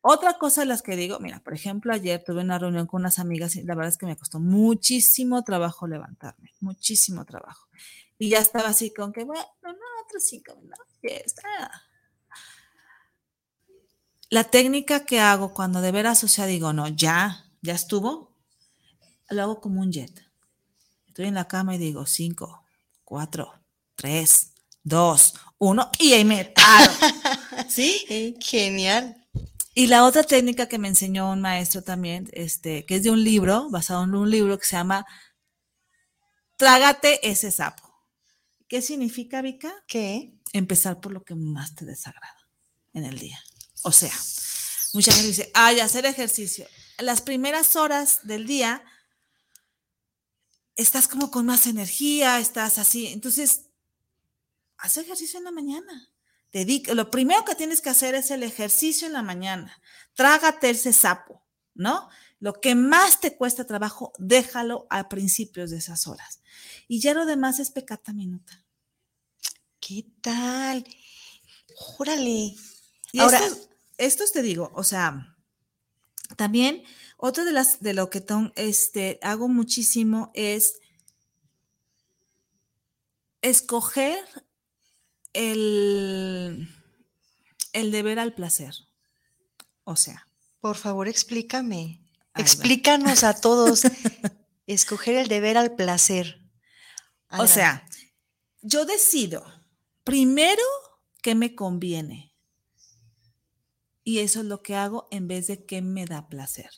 [0.01, 3.19] Otra cosa de las que digo, mira, por ejemplo, ayer tuve una reunión con unas
[3.19, 7.69] amigas y la verdad es que me costó muchísimo trabajo levantarme, muchísimo trabajo.
[8.19, 9.71] Y ya estaba así con que, bueno, no,
[10.05, 11.71] otros cinco minutos, ya está.
[14.31, 18.33] La técnica que hago cuando de veras, o sea, digo, no, ya, ya estuvo,
[19.31, 20.25] lo hago como un jet.
[21.07, 22.65] Estoy en la cama y digo, cinco,
[23.05, 23.53] cuatro,
[23.95, 26.93] tres, dos, uno, y ahí me paro.
[27.69, 28.37] ¿Sí?
[28.41, 29.26] Genial.
[29.79, 33.23] Y la otra técnica que me enseñó un maestro también, este, que es de un
[33.23, 35.05] libro, basado en un libro que se llama
[36.57, 37.87] Trágate ese sapo.
[38.69, 39.75] ¿Qué significa, Vika?
[39.87, 40.33] ¿Qué?
[40.55, 42.49] Empezar por lo que más te desagrada
[42.95, 43.39] en el día.
[43.83, 44.15] O sea,
[44.95, 46.67] mucha gente dice, ay, hacer ejercicio.
[46.97, 48.83] Las primeras horas del día
[50.75, 53.09] estás como con más energía, estás así.
[53.09, 53.67] Entonces,
[54.79, 56.09] haz ejercicio en la mañana.
[56.57, 59.79] Dedica, lo primero que tienes que hacer es el ejercicio en la mañana.
[60.15, 61.45] Trágate ese sapo,
[61.75, 62.09] ¿no?
[62.41, 66.41] Lo que más te cuesta trabajo, déjalo a principios de esas horas.
[66.89, 68.65] Y ya lo demás es pecata minuta.
[69.81, 70.87] ¿Qué tal?
[71.99, 72.55] Órale.
[73.13, 75.37] Y Ahora- estos, estos te digo, o sea,
[76.39, 76.85] también
[77.19, 80.81] otra de las de lo que ton- este, hago muchísimo es
[83.43, 84.19] escoger
[85.37, 86.69] el,
[87.73, 88.75] el deber al placer.
[89.85, 90.27] O sea,
[90.61, 92.01] Por favor, explícame.
[92.35, 93.83] Explícanos a todos.
[94.67, 96.41] Escoger el deber al placer.
[97.31, 97.87] o sea,
[98.63, 99.45] yo decido
[100.03, 100.63] primero
[101.23, 102.35] qué me conviene.
[104.03, 106.71] Y eso es lo que hago en vez de qué me da placer.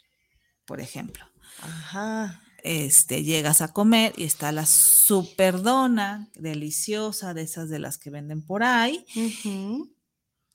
[0.65, 1.25] Por ejemplo.
[1.61, 2.43] Ajá.
[2.63, 8.11] Este, llegas a comer y está la super dona deliciosa de esas de las que
[8.11, 9.05] venden por ahí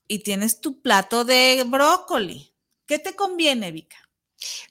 [0.08, 2.54] y tienes tu plato de brócoli.
[2.86, 3.96] ¿Qué te conviene, Vika?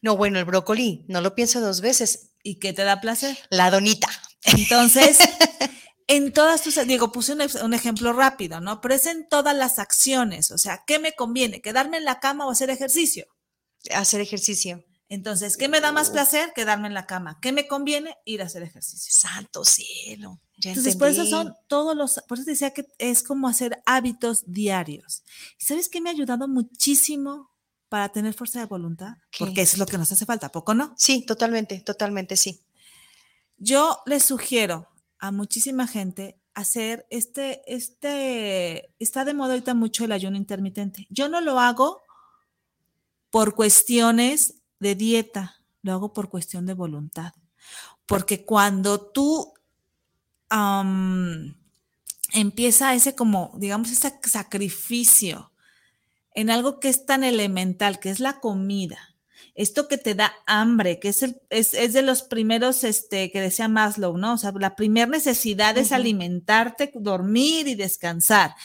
[0.02, 2.34] No, bueno, el brócoli, no lo pienso dos veces.
[2.44, 3.38] ¿Y qué te da placer?
[3.50, 4.08] La donita.
[4.44, 5.18] Entonces,
[6.08, 8.82] en todas tus, digo, puse un, un ejemplo rápido, ¿no?
[8.82, 11.62] Pero es en todas las acciones, o sea, ¿qué me conviene?
[11.62, 13.26] ¿Quedarme en la cama o hacer ejercicio?
[13.92, 14.84] Hacer ejercicio.
[15.14, 16.53] Entonces, ¿qué me da más placer?
[16.55, 17.38] Quedarme en la cama.
[17.39, 18.18] ¿Qué me conviene?
[18.26, 19.14] Ir a hacer ejercicio.
[19.14, 20.39] Santo cielo.
[20.57, 23.80] Ya Entonces, por eso son todos los, por eso te decía que es como hacer
[23.86, 25.22] hábitos diarios.
[25.59, 27.51] ¿Y sabes qué me ha ayudado muchísimo
[27.89, 29.18] para tener fuerza de voluntad?
[29.30, 29.45] ¿Qué?
[29.45, 30.95] Porque eso es lo que nos hace falta, ¿a poco no?
[30.97, 32.61] Sí, totalmente, totalmente, sí.
[33.57, 34.89] Yo les sugiero
[35.20, 41.05] a muchísima gente hacer este, este, está de moda ahorita mucho el ayuno intermitente.
[41.11, 42.01] Yo no lo hago
[43.30, 47.34] por cuestiones de dieta, lo hago por cuestión de voluntad.
[48.06, 49.54] Porque cuando tú
[50.50, 51.56] am,
[52.34, 55.52] empieza ese como, digamos, ese sacrificio
[56.36, 59.14] en algo que es tan elemental, que es la comida,
[59.56, 63.40] esto que te da hambre, que es, el, es, es de los primeros este, que
[63.40, 64.34] decía Maslow, ¿no?
[64.34, 68.56] O sea, la primera necesidad es alimentarte, dormir y descansar,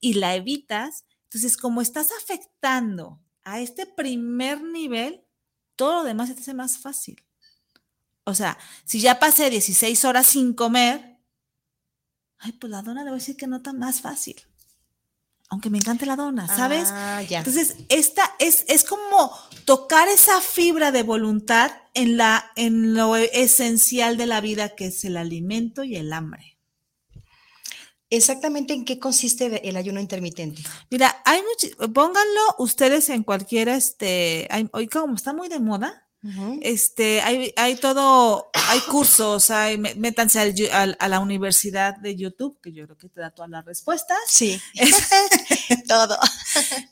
[0.00, 5.25] y la evitas, entonces como estás afectando a este primer nivel,
[5.76, 7.22] todo lo demás se te hace más fácil.
[8.24, 11.20] O sea, si ya pasé 16 horas sin comer,
[12.38, 14.36] ay, pues la dona le voy a decir que no tan más fácil.
[15.48, 16.88] Aunque me encante la dona, ¿sabes?
[16.90, 17.38] Ah, ya.
[17.38, 19.32] Entonces, esta es, es como
[19.64, 25.04] tocar esa fibra de voluntad en, la, en lo esencial de la vida, que es
[25.04, 26.55] el alimento y el hambre.
[28.16, 30.62] Exactamente en qué consiste el ayuno intermitente.
[30.90, 36.02] Mira, hay mucho, pónganlo ustedes en cualquiera, este, hay- hoy como está muy de moda,
[36.60, 41.96] este, hay, hay todo, hay cursos, hay, mé- métanse al yu- al- a la universidad
[41.98, 44.18] de YouTube, que yo creo que te da todas las respuestas.
[44.26, 44.60] Sí,
[45.88, 46.18] todo.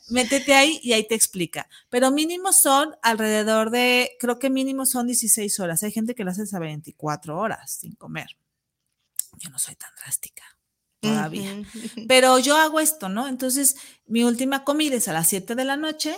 [0.09, 1.67] Métete ahí y ahí te explica.
[1.89, 5.83] Pero mínimo son alrededor de, creo que mínimo son 16 horas.
[5.83, 8.27] Hay gente que lo hace hasta 24 horas sin comer.
[9.37, 10.43] Yo no soy tan drástica
[11.09, 11.63] todavía.
[12.07, 13.27] Pero yo hago esto, ¿no?
[13.27, 13.75] Entonces,
[14.05, 16.15] mi última comida es a las 7 de la noche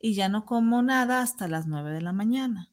[0.00, 2.70] y ya no como nada hasta las 9 de la mañana.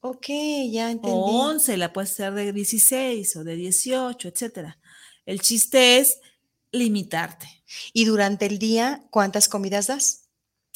[0.00, 0.26] Ok,
[0.70, 1.16] ya entendí.
[1.16, 4.78] O 11, la puedes hacer de 16 o de 18, etcétera.
[5.24, 6.18] El chiste es
[6.72, 7.48] limitarte.
[7.92, 10.28] ¿Y durante el día cuántas comidas das?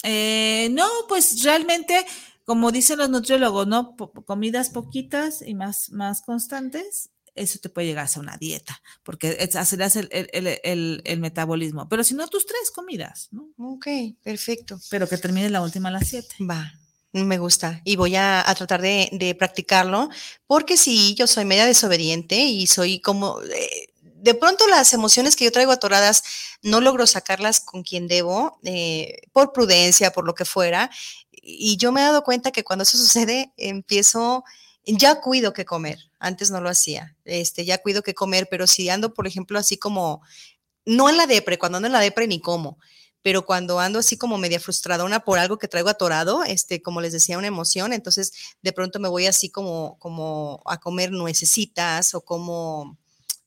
[0.03, 2.07] Eh, no, pues realmente,
[2.45, 3.97] como dicen los nutriólogos, ¿no?
[3.97, 9.37] Comidas poquitas y más, más constantes, eso te puede llegar a ser una dieta, porque
[9.41, 11.89] es- aceleras el, el- el- metabolismo.
[11.89, 13.49] Pero si no, tus tres comidas, ¿no?
[13.59, 13.87] Ok,
[14.23, 14.79] perfecto.
[14.91, 16.37] Pero que termine la última a las siete.
[16.41, 16.73] Va.
[17.13, 20.11] Me gusta y voy a, a tratar de, de, practicarlo
[20.47, 25.47] porque sí, yo soy media desobediente y soy como, eh, de pronto las emociones que
[25.47, 26.23] yo traigo atoradas
[26.63, 30.91] no logro sacarlas con quien debo, eh, por prudencia, por lo que fuera.
[31.33, 34.45] Y yo me he dado cuenta que cuando eso sucede, empiezo,
[34.97, 35.99] ya cuido que comer.
[36.19, 39.77] Antes no lo hacía, este, ya cuido que comer, pero si ando, por ejemplo, así
[39.77, 40.23] como,
[40.85, 42.79] no en la depre, cuando ando en la depre ni como,
[43.23, 47.13] pero cuando ando así como media frustradona por algo que traigo atorado, este, como les
[47.13, 48.33] decía, una emoción, entonces
[48.63, 52.99] de pronto me voy así como, como a comer nuecesitas o como,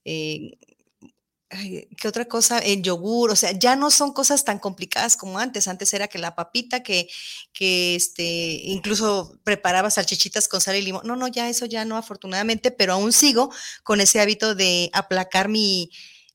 [0.05, 0.57] eh,
[1.97, 2.59] ¿qué otra cosa?
[2.59, 5.67] El yogur, o sea, ya no son cosas tan complicadas como antes.
[5.67, 7.09] Antes era que la papita, que,
[7.53, 11.05] que este, incluso preparaba salchichitas con sal y limón.
[11.05, 13.51] No, no, ya eso ya no, afortunadamente, pero aún sigo
[13.83, 15.89] con ese hábito de aplacar mi,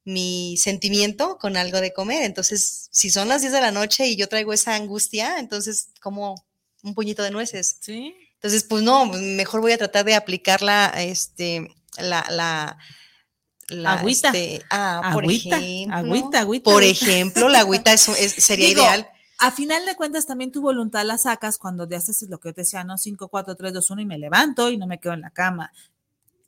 [0.04, 2.22] mi sentimiento con algo de comer.
[2.22, 6.46] Entonces, si son las 10 de la noche y yo traigo esa angustia, entonces como
[6.82, 7.78] un puñito de nueces.
[7.80, 8.14] Sí.
[8.34, 12.78] Entonces, pues no, mejor voy a tratar de aplicarla, este, la, la,
[13.68, 14.28] la agüita.
[14.28, 16.70] Este, ah, por agüita, ejemplo, agüita, agüita.
[16.70, 19.08] Por ejemplo, la agüita es, es, sería Digo, ideal.
[19.38, 22.54] A final de cuentas, también tu voluntad la sacas cuando te haces lo que yo
[22.54, 25.12] te decía, no, 5, 4, 3, 2, 1 y me levanto y no me quedo
[25.12, 25.72] en la cama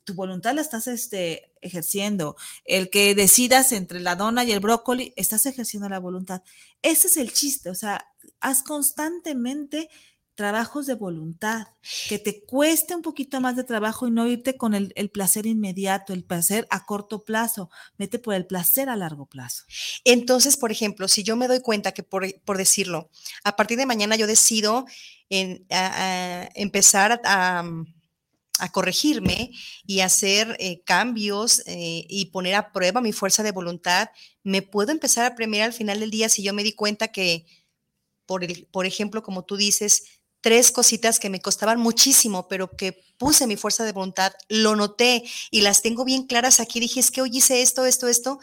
[0.09, 2.35] tu voluntad la estás este, ejerciendo.
[2.65, 6.41] El que decidas entre la dona y el brócoli, estás ejerciendo la voluntad.
[6.81, 8.07] Ese es el chiste, o sea,
[8.39, 9.87] haz constantemente
[10.39, 11.67] trabajos de voluntad,
[12.07, 15.45] que te cueste un poquito más de trabajo y no irte con el, el, placer
[15.45, 19.65] inmediato, el placer a corto plazo, vete por el placer a largo plazo.
[20.05, 23.09] Entonces, por ejemplo, si yo me doy cuenta que, por, por decirlo,
[23.43, 24.85] a partir de mañana yo decido
[25.27, 25.65] en,
[26.55, 27.63] empezar a, a
[28.59, 29.51] a corregirme
[29.85, 34.09] y hacer eh, cambios eh, y poner a prueba mi fuerza de voluntad,
[34.43, 37.45] me puedo empezar a premiar al final del día si yo me di cuenta que,
[38.25, 43.03] por, el, por ejemplo, como tú dices, tres cositas que me costaban muchísimo, pero que
[43.17, 46.79] puse mi fuerza de voluntad, lo noté y las tengo bien claras aquí.
[46.79, 48.39] Dije, es que hoy hice esto, esto, esto.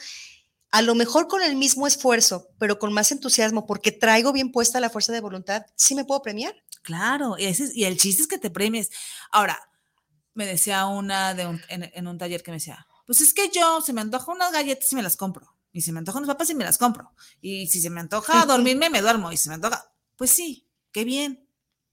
[0.70, 4.80] A lo mejor con el mismo esfuerzo, pero con más entusiasmo, porque traigo bien puesta
[4.80, 6.54] la fuerza de voluntad, ¿sí me puedo premiar?
[6.82, 8.90] Claro, y, ese es, y el chiste es que te premies.
[9.32, 9.58] Ahora,
[10.34, 13.48] me decía una de un, en, en, un taller que me decía, pues es que
[13.48, 15.56] yo se me antoja unas galletas y me las compro.
[15.72, 17.12] Y si me antojan unas papas y me las compro.
[17.40, 19.32] Y si se me antoja dormirme, me duermo.
[19.32, 21.45] Y si me antoja, pues sí, qué bien.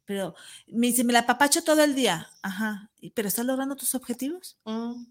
[0.06, 0.36] Pero
[0.68, 2.30] me dice, me la papacho todo el día.
[2.42, 2.90] Ajá.
[3.14, 4.58] ¿Pero estás logrando tus objetivos?
[4.66, 5.06] Mm.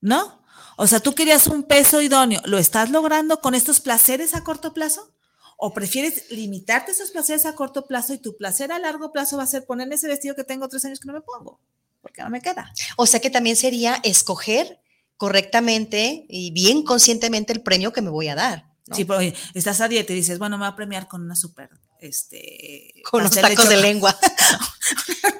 [0.00, 0.42] ¿No?
[0.76, 2.40] O sea, tú querías un peso idóneo.
[2.44, 5.12] ¿Lo estás logrando con estos placeres a corto plazo?
[5.56, 9.42] ¿O prefieres limitarte esos placeres a corto plazo y tu placer a largo plazo va
[9.42, 11.60] a ser ponerme ese vestido que tengo tres años que no me pongo?
[12.00, 12.72] porque no me queda.
[12.96, 14.80] O sea que también sería escoger
[15.16, 18.67] correctamente y bien conscientemente el premio que me voy a dar.
[18.88, 18.96] ¿No?
[18.96, 19.20] Sí, pero
[19.54, 21.70] estás a dieta y dices, bueno, me voy a premiar con una súper,
[22.00, 22.94] este...
[23.08, 24.18] Con unos tacos de, de lengua.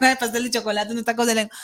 [0.01, 1.57] una pastel de chocolate, unos tacos de lengua.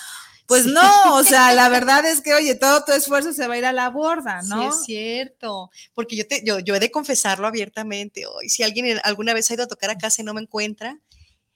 [0.47, 3.59] Pues no, o sea, la verdad es que, oye, todo tu esfuerzo se va a
[3.59, 4.63] ir a la borda, ¿no?
[4.63, 8.51] Sí, es cierto, porque yo, te, yo, yo he de confesarlo abiertamente hoy.
[8.51, 10.99] Si alguien alguna vez ha ido a tocar a casa y no me encuentra,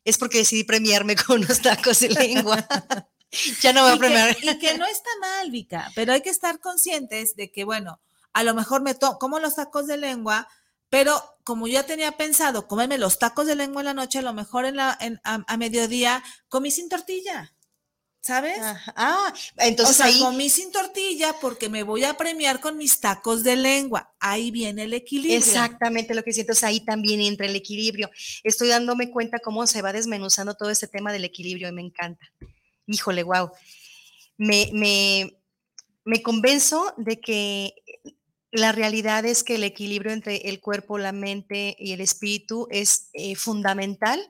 [0.04, 2.66] es porque decidí premiarme con unos tacos de lengua.
[3.60, 4.34] ya no voy a premiar.
[4.36, 8.00] Que, y que no está mal, Vika, pero hay que estar conscientes de que, bueno,
[8.38, 10.48] a lo mejor me to como los tacos de lengua,
[10.88, 14.22] pero como yo ya tenía pensado comerme los tacos de lengua en la noche, a
[14.22, 17.54] lo mejor en la, en, a, a, mediodía comí sin tortilla.
[18.20, 18.58] ¿Sabes?
[18.60, 20.18] Ah, entonces o sea, ahí...
[20.18, 24.12] comí sin tortilla porque me voy a premiar con mis tacos de lengua.
[24.20, 25.38] Ahí viene el equilibrio.
[25.38, 28.10] Exactamente lo que siento, es ahí también entra el equilibrio.
[28.42, 32.26] Estoy dándome cuenta cómo se va desmenuzando todo este tema del equilibrio y me encanta
[32.88, 33.50] híjole, wow,
[34.36, 35.38] me, me,
[36.04, 37.74] me convenzo de que
[38.50, 43.10] la realidad es que el equilibrio entre el cuerpo, la mente y el espíritu es
[43.12, 44.20] eh, fundamental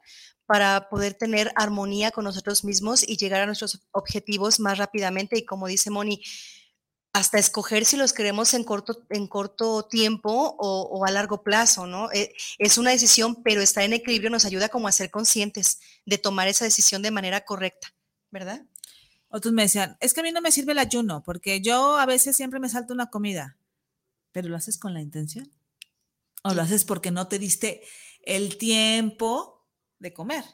[0.47, 5.39] para poder tener armonía con nosotros mismos y llegar a nuestros objetivos más rápidamente.
[5.39, 6.23] Y como dice Moni,
[7.13, 11.87] hasta escoger si los queremos en corto, en corto tiempo o, o a largo plazo,
[11.87, 12.11] ¿no?
[12.13, 16.19] Eh, es una decisión, pero estar en equilibrio nos ayuda como a ser conscientes de
[16.19, 17.95] tomar esa decisión de manera correcta.
[18.31, 18.65] ¿verdad?
[19.29, 22.07] Otros me decían, es que a mí no me sirve el ayuno, porque yo a
[22.07, 23.58] veces siempre me salto una comida,
[24.39, 25.51] pero lo haces con la intención.
[26.45, 27.83] O lo haces porque no te diste
[28.23, 29.67] el tiempo
[29.99, 30.45] de comer.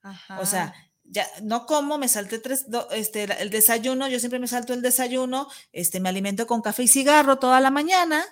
[0.00, 0.38] Ajá.
[0.38, 0.72] O sea,
[1.02, 4.80] ya no como, me salté tres, do, este, el desayuno, yo siempre me salto el
[4.80, 8.24] desayuno, este, me alimento con café y cigarro toda la mañana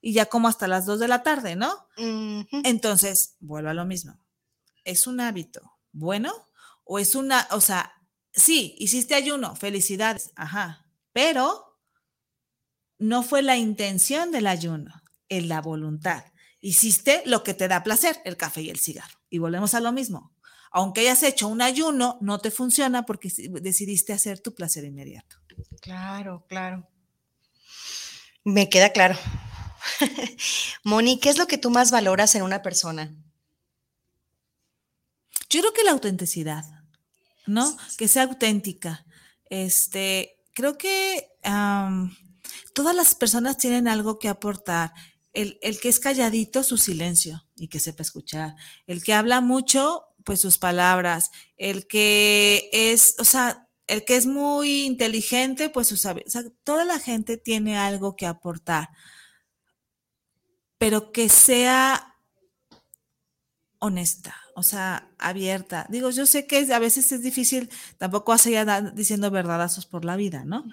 [0.00, 1.72] y ya como hasta las dos de la tarde, ¿no?
[1.96, 2.60] Uh -huh.
[2.62, 4.24] Entonces, vuelvo a lo mismo.
[4.84, 6.32] ¿Es un hábito bueno?
[6.84, 7.92] ¿O es una, o sea,
[8.32, 11.63] sí, hiciste ayuno, felicidades, ajá, pero
[13.04, 16.24] no fue la intención del ayuno, es la voluntad.
[16.60, 19.18] Hiciste lo que te da placer, el café y el cigarro.
[19.28, 20.32] Y volvemos a lo mismo.
[20.76, 23.30] aunque hayas hecho un ayuno, no te funciona porque
[23.60, 25.36] decidiste hacer tu placer inmediato.
[25.80, 26.88] Claro, claro.
[28.42, 29.16] Me queda claro.
[30.82, 33.14] Moni, ¿qué es lo que tú más valoras en una persona?
[35.48, 36.64] Yo creo que la autenticidad,
[37.46, 37.76] ¿no?
[37.96, 39.06] Que sea auténtica.
[39.44, 41.28] Este, creo que
[42.74, 44.92] todas las personas tienen algo que aportar.
[45.32, 48.54] El, el, que es calladito, su silencio y que sepa escuchar.
[48.86, 51.30] El que habla mucho, pues sus palabras.
[51.56, 56.24] El que es, o sea, el que es muy inteligente, pues su sabe.
[56.26, 58.90] O sea, toda la gente tiene algo que aportar,
[60.78, 62.16] pero que sea
[63.78, 65.86] honesta, o sea, abierta.
[65.90, 67.68] Digo, yo sé que a veces es difícil,
[67.98, 70.64] tampoco vas a diciendo verdadazos por la vida, ¿no?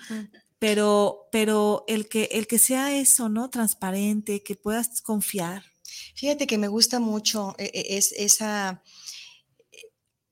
[0.62, 3.50] Pero, pero el que, el que sea eso, ¿no?
[3.50, 5.64] Transparente, que puedas confiar.
[6.14, 8.84] Fíjate que me gusta mucho e, e, es, esa,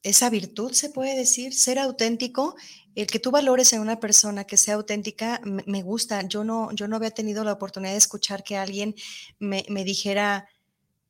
[0.03, 2.55] esa virtud, se puede decir, ser auténtico.
[2.93, 6.21] El que tú valores en una persona que sea auténtica, me, gusta.
[6.27, 8.93] Yo no, yo no había tenido la oportunidad de escuchar que alguien
[9.39, 10.47] me, me dijera,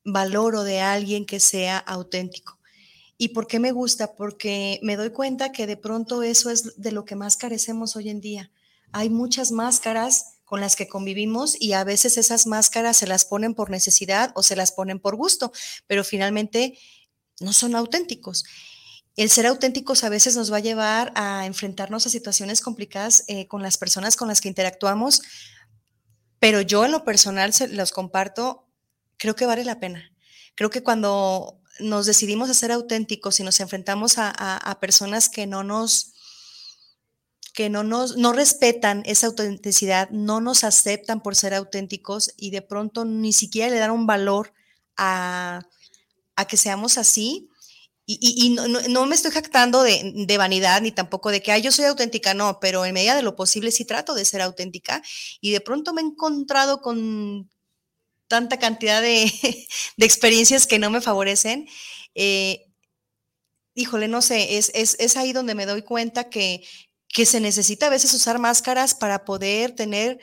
[0.05, 2.57] valoro de alguien que sea auténtico.
[3.17, 4.15] ¿Y por qué me gusta?
[4.15, 8.07] Porque me doy cuenta que de pronto eso es de lo que más carecemos hoy
[8.07, 8.49] en día.
[8.91, 13.53] Hay muchas máscaras con las que convivimos y a veces esas máscaras se las ponen
[13.53, 15.51] por necesidad o se las ponen por gusto,
[15.85, 16.77] pero finalmente
[17.39, 18.45] no son auténticos.
[19.15, 23.47] El ser auténticos a veces nos va a llevar a enfrentarnos a situaciones complicadas eh,
[23.47, 25.21] con las personas con las que interactuamos,
[26.39, 28.67] pero yo en lo personal los comparto,
[29.17, 30.11] creo que vale la pena.
[30.55, 35.63] Creo que cuando nos decidimos a ser auténticos y nos enfrentamos a, personas que no
[35.63, 36.13] nos
[37.59, 42.61] que no nos no respetan esa autenticidad, no nos aceptan por ser auténticos y de
[42.61, 44.53] pronto ni siquiera le dan un valor
[44.95, 45.59] a,
[46.37, 47.49] a que seamos así.
[48.05, 51.83] Y, no, me estoy jactando de, de, vanidad ni tampoco de que Ay, yo soy
[51.83, 55.01] auténtica, no, pero en medida de lo posible sí trato de ser auténtica
[55.41, 57.49] y de pronto me he encontrado con
[58.29, 59.25] tanta cantidad de,
[59.97, 61.67] experiencias que no me favorecen.
[62.15, 62.69] Eh,
[63.79, 66.63] híjole, no sé, es, es, ahí donde me doy cuenta que,
[67.09, 70.19] que se necesita a veces usar máscaras para poder tener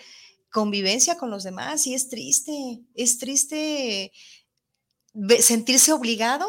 [0.51, 4.13] convivencia con los demás y es triste, es triste
[5.41, 6.47] sentirse obligado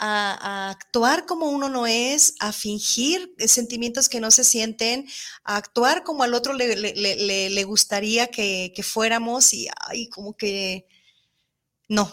[0.00, 5.06] a, actuar como uno no es, a fingir sentimientos que no se sienten,
[5.44, 10.86] a actuar como al otro le, le, gustaría que, fuéramos y ay, como que
[11.88, 12.10] no.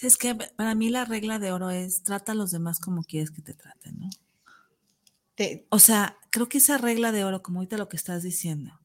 [0.00, 3.30] Es que para mí la regla de oro es trata a los demás como quieres
[3.30, 4.08] que te traten, ¿no?
[5.68, 8.80] O sea, creo que esa regla de oro, como ahorita lo que estás diciendo,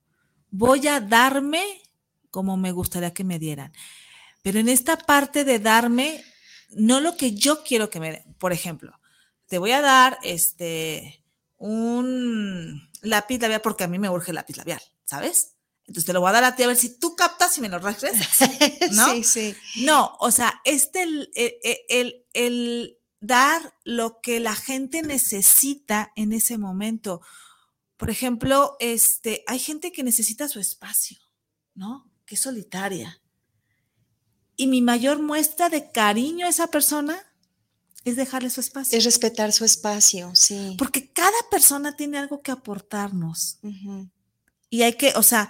[0.50, 1.64] voy a darme
[2.32, 3.72] como me gustaría que me dieran.
[4.42, 6.22] Pero en esta parte de darme,
[6.72, 8.36] no lo que yo quiero que me den.
[8.38, 9.00] Por ejemplo,
[9.48, 11.24] te voy a dar este
[11.58, 15.56] un lápiz labial porque a mí me urge el lápiz labial, ¿sabes?
[15.88, 17.70] Entonces te lo voy a dar a ti a ver si tú captas y me
[17.70, 18.50] lo regresas,
[18.92, 19.14] ¿no?
[19.14, 19.56] Sí, sí.
[19.84, 21.32] No, o sea, este, el,
[21.90, 27.22] el, el, dar lo que la gente necesita en ese momento.
[27.98, 31.18] Por ejemplo, este, hay gente que necesita su espacio,
[31.74, 32.12] ¿no?
[32.26, 33.22] Que es solitaria.
[34.58, 37.22] Y mi mayor muestra de cariño a esa persona
[38.06, 38.98] es dejarle su espacio.
[38.98, 40.76] Es respetar su espacio, sí.
[40.78, 43.60] Porque cada persona tiene algo que aportarnos.
[44.70, 45.50] Y hay que, o sea,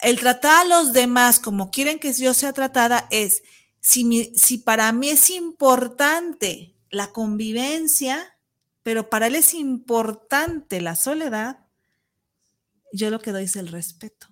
[0.00, 3.42] el tratar a los demás como quieren que yo sea tratada es,
[3.80, 8.36] si, si para mí es importante la convivencia,
[8.82, 11.66] pero para él es importante la soledad,
[12.92, 14.29] yo lo que doy es el respeto.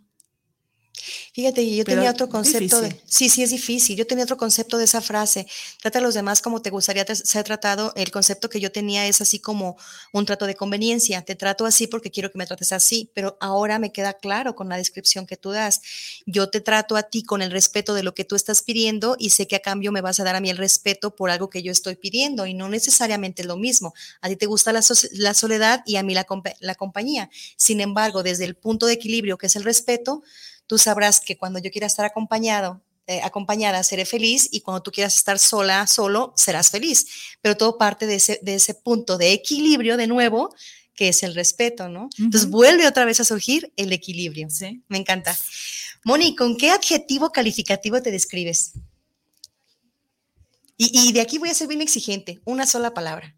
[1.33, 4.85] Fíjate, yo tenía otro concepto de, sí, sí es difícil, yo tenía otro concepto de
[4.85, 5.47] esa frase,
[5.81, 9.21] trata a los demás como te gustaría ser tratado, el concepto que yo tenía es
[9.21, 9.77] así como
[10.13, 13.79] un trato de conveniencia, te trato así porque quiero que me trates así, pero ahora
[13.79, 15.81] me queda claro con la descripción que tú das,
[16.27, 19.31] yo te trato a ti con el respeto de lo que tú estás pidiendo y
[19.31, 21.63] sé que a cambio me vas a dar a mí el respeto por algo que
[21.63, 24.83] yo estoy pidiendo y no necesariamente lo mismo, a ti te gusta la,
[25.13, 26.27] la soledad y a mí la,
[26.61, 30.23] la compañía, sin embargo, desde el punto de equilibrio que es el respeto,
[30.69, 34.93] tú sabrás que cuando yo quiera estar acompañado, eh, acompañada, seré feliz y cuando tú
[34.93, 37.07] quieras estar sola, solo, serás feliz.
[37.41, 40.55] Pero todo parte de ese, de ese punto de equilibrio de nuevo,
[40.95, 42.11] que es el respeto, ¿no?
[42.19, 44.51] Entonces vuelve otra vez a surgir el equilibrio.
[44.51, 44.83] Sí.
[44.89, 45.39] Me encanta.
[46.05, 48.73] Moni, ¿con qué adjetivo calificativo te describes?
[50.77, 53.38] Y, y, de aquí voy a ser bien exigente, una sola palabra.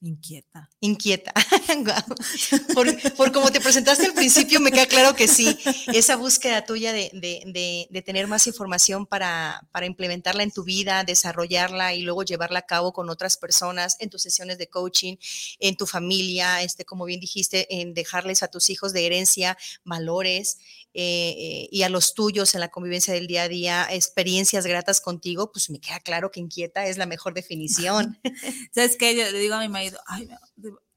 [0.00, 0.70] Inquieta.
[0.80, 1.32] Inquieta.
[2.74, 5.58] por, por como te presentaste al principio, me queda claro que sí.
[5.88, 11.02] Esa búsqueda tuya de, de, de, tener más información para, para, implementarla en tu vida,
[11.02, 15.16] desarrollarla y luego llevarla a cabo con otras personas en tus sesiones de coaching,
[15.58, 20.58] en tu familia, este, como bien dijiste, en dejarles a tus hijos de herencia valores
[20.94, 25.00] eh, eh, y a los tuyos en la convivencia del día a día, experiencias gratas
[25.00, 28.18] contigo, pues me queda claro que inquieta es la mejor definición.
[28.74, 29.14] ¿Sabes qué?
[29.14, 30.28] Yo le digo a mi marido, ay,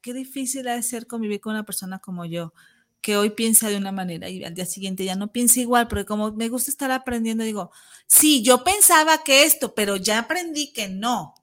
[0.00, 2.52] qué difícil es ser convivir con una persona como yo,
[3.00, 6.04] que hoy piensa de una manera y al día siguiente ya no piensa igual, porque
[6.04, 7.70] como me gusta estar aprendiendo, digo,
[8.06, 11.34] sí, yo pensaba que esto, pero ya aprendí que no,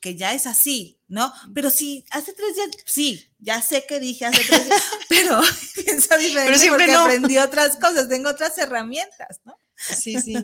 [0.00, 1.32] que ya es así, ¿no?
[1.54, 5.40] Pero sí, hace tres días, sí, ya sé que dije hace tres días, pero
[5.84, 7.00] pienso diferente pero porque no.
[7.00, 9.58] aprendí otras cosas, tengo otras herramientas, ¿no?
[9.76, 10.34] Sí, sí.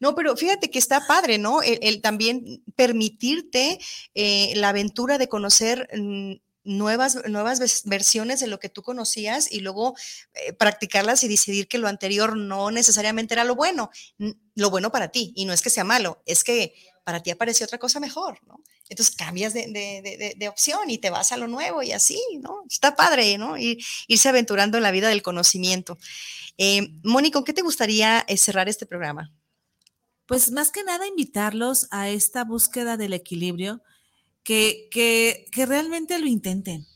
[0.00, 1.62] No, pero fíjate que está padre, ¿no?
[1.62, 3.78] El, el también permitirte
[4.14, 9.60] eh, la aventura de conocer mm, nuevas, nuevas versiones de lo que tú conocías y
[9.60, 9.94] luego
[10.34, 13.90] eh, practicarlas y decidir que lo anterior no necesariamente era lo bueno,
[14.54, 15.32] lo bueno para ti.
[15.34, 16.74] Y no es que sea malo, es que
[17.08, 18.62] para ti apareció otra cosa mejor, ¿no?
[18.86, 22.64] Entonces cambias de, de, de, opción y te vas a lo nuevo y así, ¿no?
[22.68, 23.56] Está padre, ¿no?
[23.56, 23.78] Ir,
[24.08, 25.96] irse aventurando en la vida del conocimiento.
[26.58, 29.32] Eh, Moni, ¿con qué te gustaría eh, cerrar este programa?
[30.26, 33.80] Pues más que nada invitarlos a esta búsqueda del equilibrio,
[34.42, 36.86] que, que, que realmente lo intenten,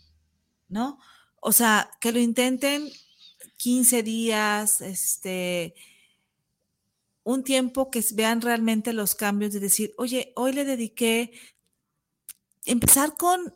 [0.68, 0.98] ¿no?
[1.40, 2.92] O sea, que lo intenten
[3.56, 5.74] 15 días, este,
[7.24, 11.32] un tiempo que vean realmente los cambios de decir, oye, hoy le dediqué
[12.64, 13.54] empezar con,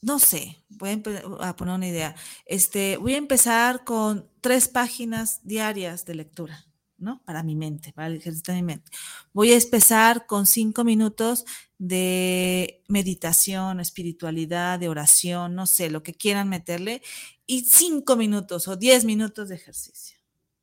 [0.00, 1.02] no sé, voy
[1.40, 2.14] a, poner una idea,
[2.46, 6.64] este, voy a empezar con tres páginas diarias de lectura.
[6.98, 7.22] ¿no?
[7.24, 8.90] Para mi mente, para el ejercicio de mi mente.
[9.32, 11.44] Voy a empezar con cinco minutos
[11.78, 17.00] de meditación, espiritualidad, de oración, no sé, lo que quieran meterle,
[17.46, 20.18] y cinco minutos o diez minutos de ejercicio,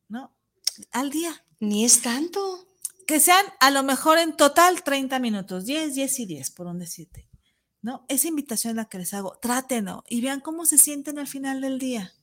[0.09, 0.35] ¿no?
[0.91, 1.44] Al día.
[1.59, 2.67] Ni es tanto
[3.07, 6.79] que sean a lo mejor en total 30 minutos, 10, 10 y 10, por un
[6.79, 7.27] decirte.
[7.81, 8.03] ¿No?
[8.09, 9.37] Esa invitación es la que les hago.
[9.39, 12.13] Trátenlo y vean cómo se sienten al final del día.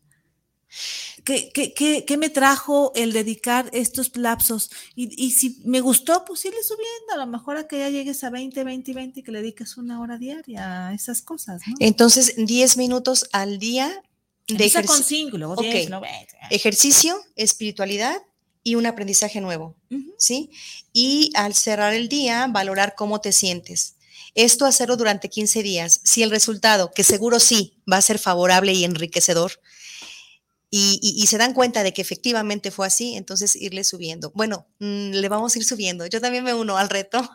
[1.24, 4.70] ¿Qué, qué, qué, qué me trajo el dedicar estos lapsos?
[4.96, 7.12] Y, y, si me gustó, pues irle subiendo.
[7.12, 9.38] A lo mejor a que ya llegues a 20, 20 y 20 y que le
[9.40, 11.62] dediques una hora diaria a esas cosas.
[11.66, 11.74] ¿no?
[11.78, 14.02] Entonces, 10 minutos al día
[14.48, 14.86] de ejercicio.
[14.86, 15.86] con 5, luego 10, okay.
[15.88, 16.36] no 20.
[16.50, 18.16] Ejercicio, espiritualidad,
[18.64, 20.14] y un aprendizaje nuevo, uh -huh.
[20.18, 20.50] ¿sí?
[20.92, 23.96] Y al cerrar el día, valorar cómo te sientes.
[24.34, 26.00] Esto hacerlo durante 15 días.
[26.04, 29.60] Si el resultado, que seguro sí, va a ser favorable y enriquecedor,
[30.74, 34.32] y, y, y, se dan cuenta de que efectivamente fue así, entonces irle subiendo.
[34.34, 36.06] Bueno, mmm, le vamos a ir subiendo.
[36.06, 37.28] Yo también me uno al reto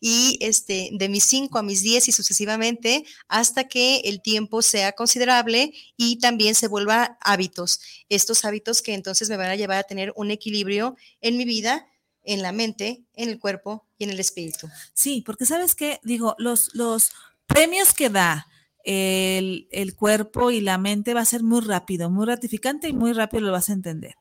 [0.00, 4.92] y este, de mis 5 a mis 10 y sucesivamente hasta que el tiempo sea
[4.92, 7.80] considerable y también se vuelva hábitos.
[8.08, 11.86] Estos hábitos que entonces me van a llevar a tener un equilibrio en mi vida,
[12.22, 14.68] en la mente, en el cuerpo y en el espíritu.
[14.94, 17.12] Sí, porque sabes qué, digo, los, los
[17.46, 18.46] premios que da
[18.84, 23.12] el, el cuerpo y la mente va a ser muy rápido, muy gratificante y muy
[23.12, 24.16] rápido lo vas a entender.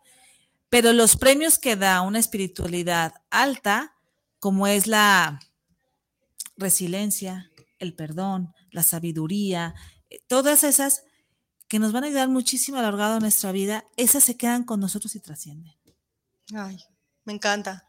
[0.70, 3.95] Pero los premios que da una espiritualidad alta,
[4.40, 5.40] como es la
[6.58, 9.76] resiliencia, el perdón, la sabiduría,
[10.10, 11.04] eh, todas esas
[11.68, 14.64] que nos van a ayudar muchísimo a lo largo de nuestra vida, esas se quedan
[14.64, 15.74] con nosotros y trascienden.
[16.54, 16.78] Ay,
[17.24, 17.85] me encanta.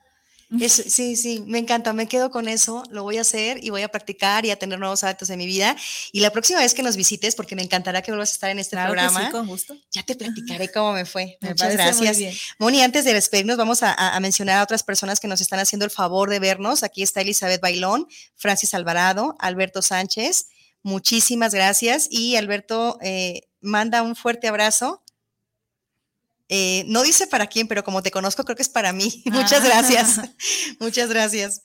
[0.61, 3.83] Es, sí, sí, me encanta, me quedo con eso, lo voy a hacer y voy
[3.83, 5.77] a practicar y a tener nuevos hábitos en mi vida.
[6.13, 8.61] Y la próxima vez que nos visites, porque me encantará que vuelvas a estar en
[8.61, 9.77] este claro programa, sí, con gusto.
[9.91, 11.37] ya te platicaré cómo me fue.
[11.41, 12.19] Me Muchas gracias.
[12.59, 15.85] Moni, antes de despedirnos, vamos a, a, mencionar a otras personas que nos están haciendo
[15.85, 16.85] el favor de vernos.
[16.85, 20.47] Aquí está Elizabeth Bailón, Francis Alvarado, Alberto Sánchez.
[20.83, 22.07] Muchísimas gracias.
[22.09, 25.03] Y Alberto eh, manda un fuerte abrazo
[26.49, 29.23] eh, no dice para quién, pero como te conozco, creo que es para mí.
[29.37, 29.43] Ah.
[29.43, 30.21] Muchas gracias.
[30.81, 31.63] Muchas gracias.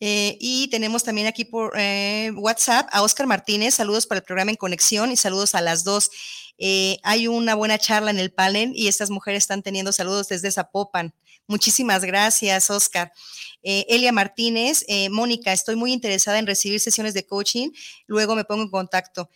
[0.00, 3.74] Eh, y tenemos también aquí por eh, WhatsApp a Oscar Martínez.
[3.74, 6.10] Saludos para el programa En Conexión y saludos a las dos.
[6.58, 10.50] Eh, hay una buena charla en el panel y estas mujeres están teniendo saludos desde
[10.50, 11.14] Zapopan.
[11.46, 13.12] Muchísimas gracias, Oscar.
[13.62, 17.70] Eh, Elia Martínez, eh, Mónica, estoy muy interesada en recibir sesiones de coaching,
[18.06, 19.30] luego me pongo en contacto.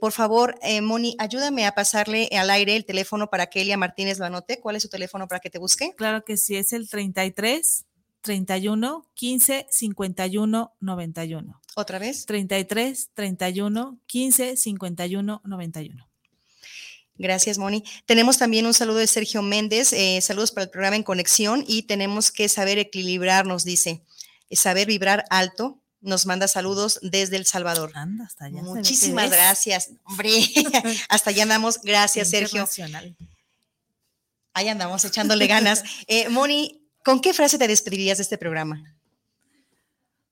[0.00, 4.26] Por favor, Moni, ayúdame a pasarle al aire el teléfono para que Elia Martínez lo
[4.26, 4.60] anote.
[4.60, 5.92] ¿Cuál es su teléfono para que te busque?
[5.96, 7.84] Claro que sí, es el 33
[8.22, 11.60] 31 15 51 91.
[11.74, 12.26] ¿Otra vez?
[12.26, 16.11] 33 31 15 51 91.
[17.16, 17.84] Gracias, Moni.
[18.06, 19.92] Tenemos también un saludo de Sergio Méndez.
[19.92, 24.02] Eh, saludos para el programa En Conexión y tenemos que saber equilibrarnos, dice.
[24.50, 27.92] Saber vibrar alto, nos manda saludos desde El Salvador.
[27.94, 28.62] Anda, hasta allá.
[28.62, 29.90] Muchísimas gracias.
[30.04, 30.30] Hombre,
[31.08, 31.80] hasta allá andamos.
[31.82, 32.68] Gracias, Sergio.
[34.52, 35.84] Ahí andamos echándole ganas.
[36.08, 38.96] Eh, Moni, ¿con qué frase te despedirías de este programa?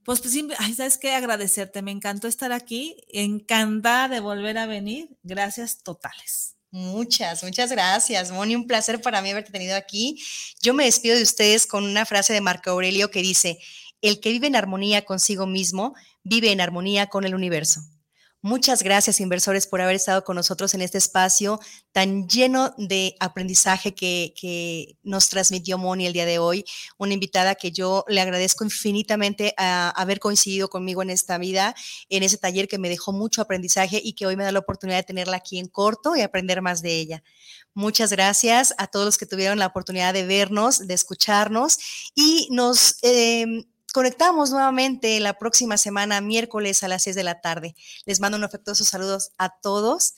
[0.04, 1.14] Pues, pues sí, ay, ¿sabes qué?
[1.14, 1.82] Agradecerte.
[1.82, 2.96] Me encantó estar aquí.
[3.08, 5.16] Encantada de volver a venir.
[5.22, 6.56] Gracias totales.
[6.72, 8.54] Muchas, muchas gracias, Moni.
[8.54, 10.22] Un placer para mí haberte tenido aquí.
[10.62, 13.58] Yo me despido de ustedes con una frase de Marco Aurelio que dice,
[14.02, 17.80] el que vive en armonía consigo mismo, vive en armonía con el universo.
[18.42, 21.60] Muchas gracias, inversores, por haber estado con nosotros en este espacio
[21.92, 26.64] tan lleno de aprendizaje que, nos transmitió Moni el día de hoy.
[26.96, 31.74] Una invitada que yo le agradezco infinitamente a haber coincidido conmigo en esta vida,
[32.08, 34.96] en ese taller que me dejó mucho aprendizaje y que hoy me da la oportunidad
[34.96, 37.22] de tenerla aquí en corto y aprender más de ella.
[37.74, 41.76] Muchas gracias a todos los que tuvieron la oportunidad de vernos, de escucharnos
[42.14, 42.96] y nos...
[43.02, 47.74] eh, Conectamos nuevamente la próxima semana, miércoles a las 6 de la tarde.
[48.04, 50.14] Les mando un afectuoso saludos a todos.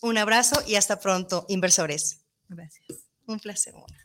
[0.00, 2.20] Un abrazo y hasta pronto, inversores.
[2.48, 2.86] Gracias.
[3.26, 3.74] Un placer.
[3.74, 4.01] Mona.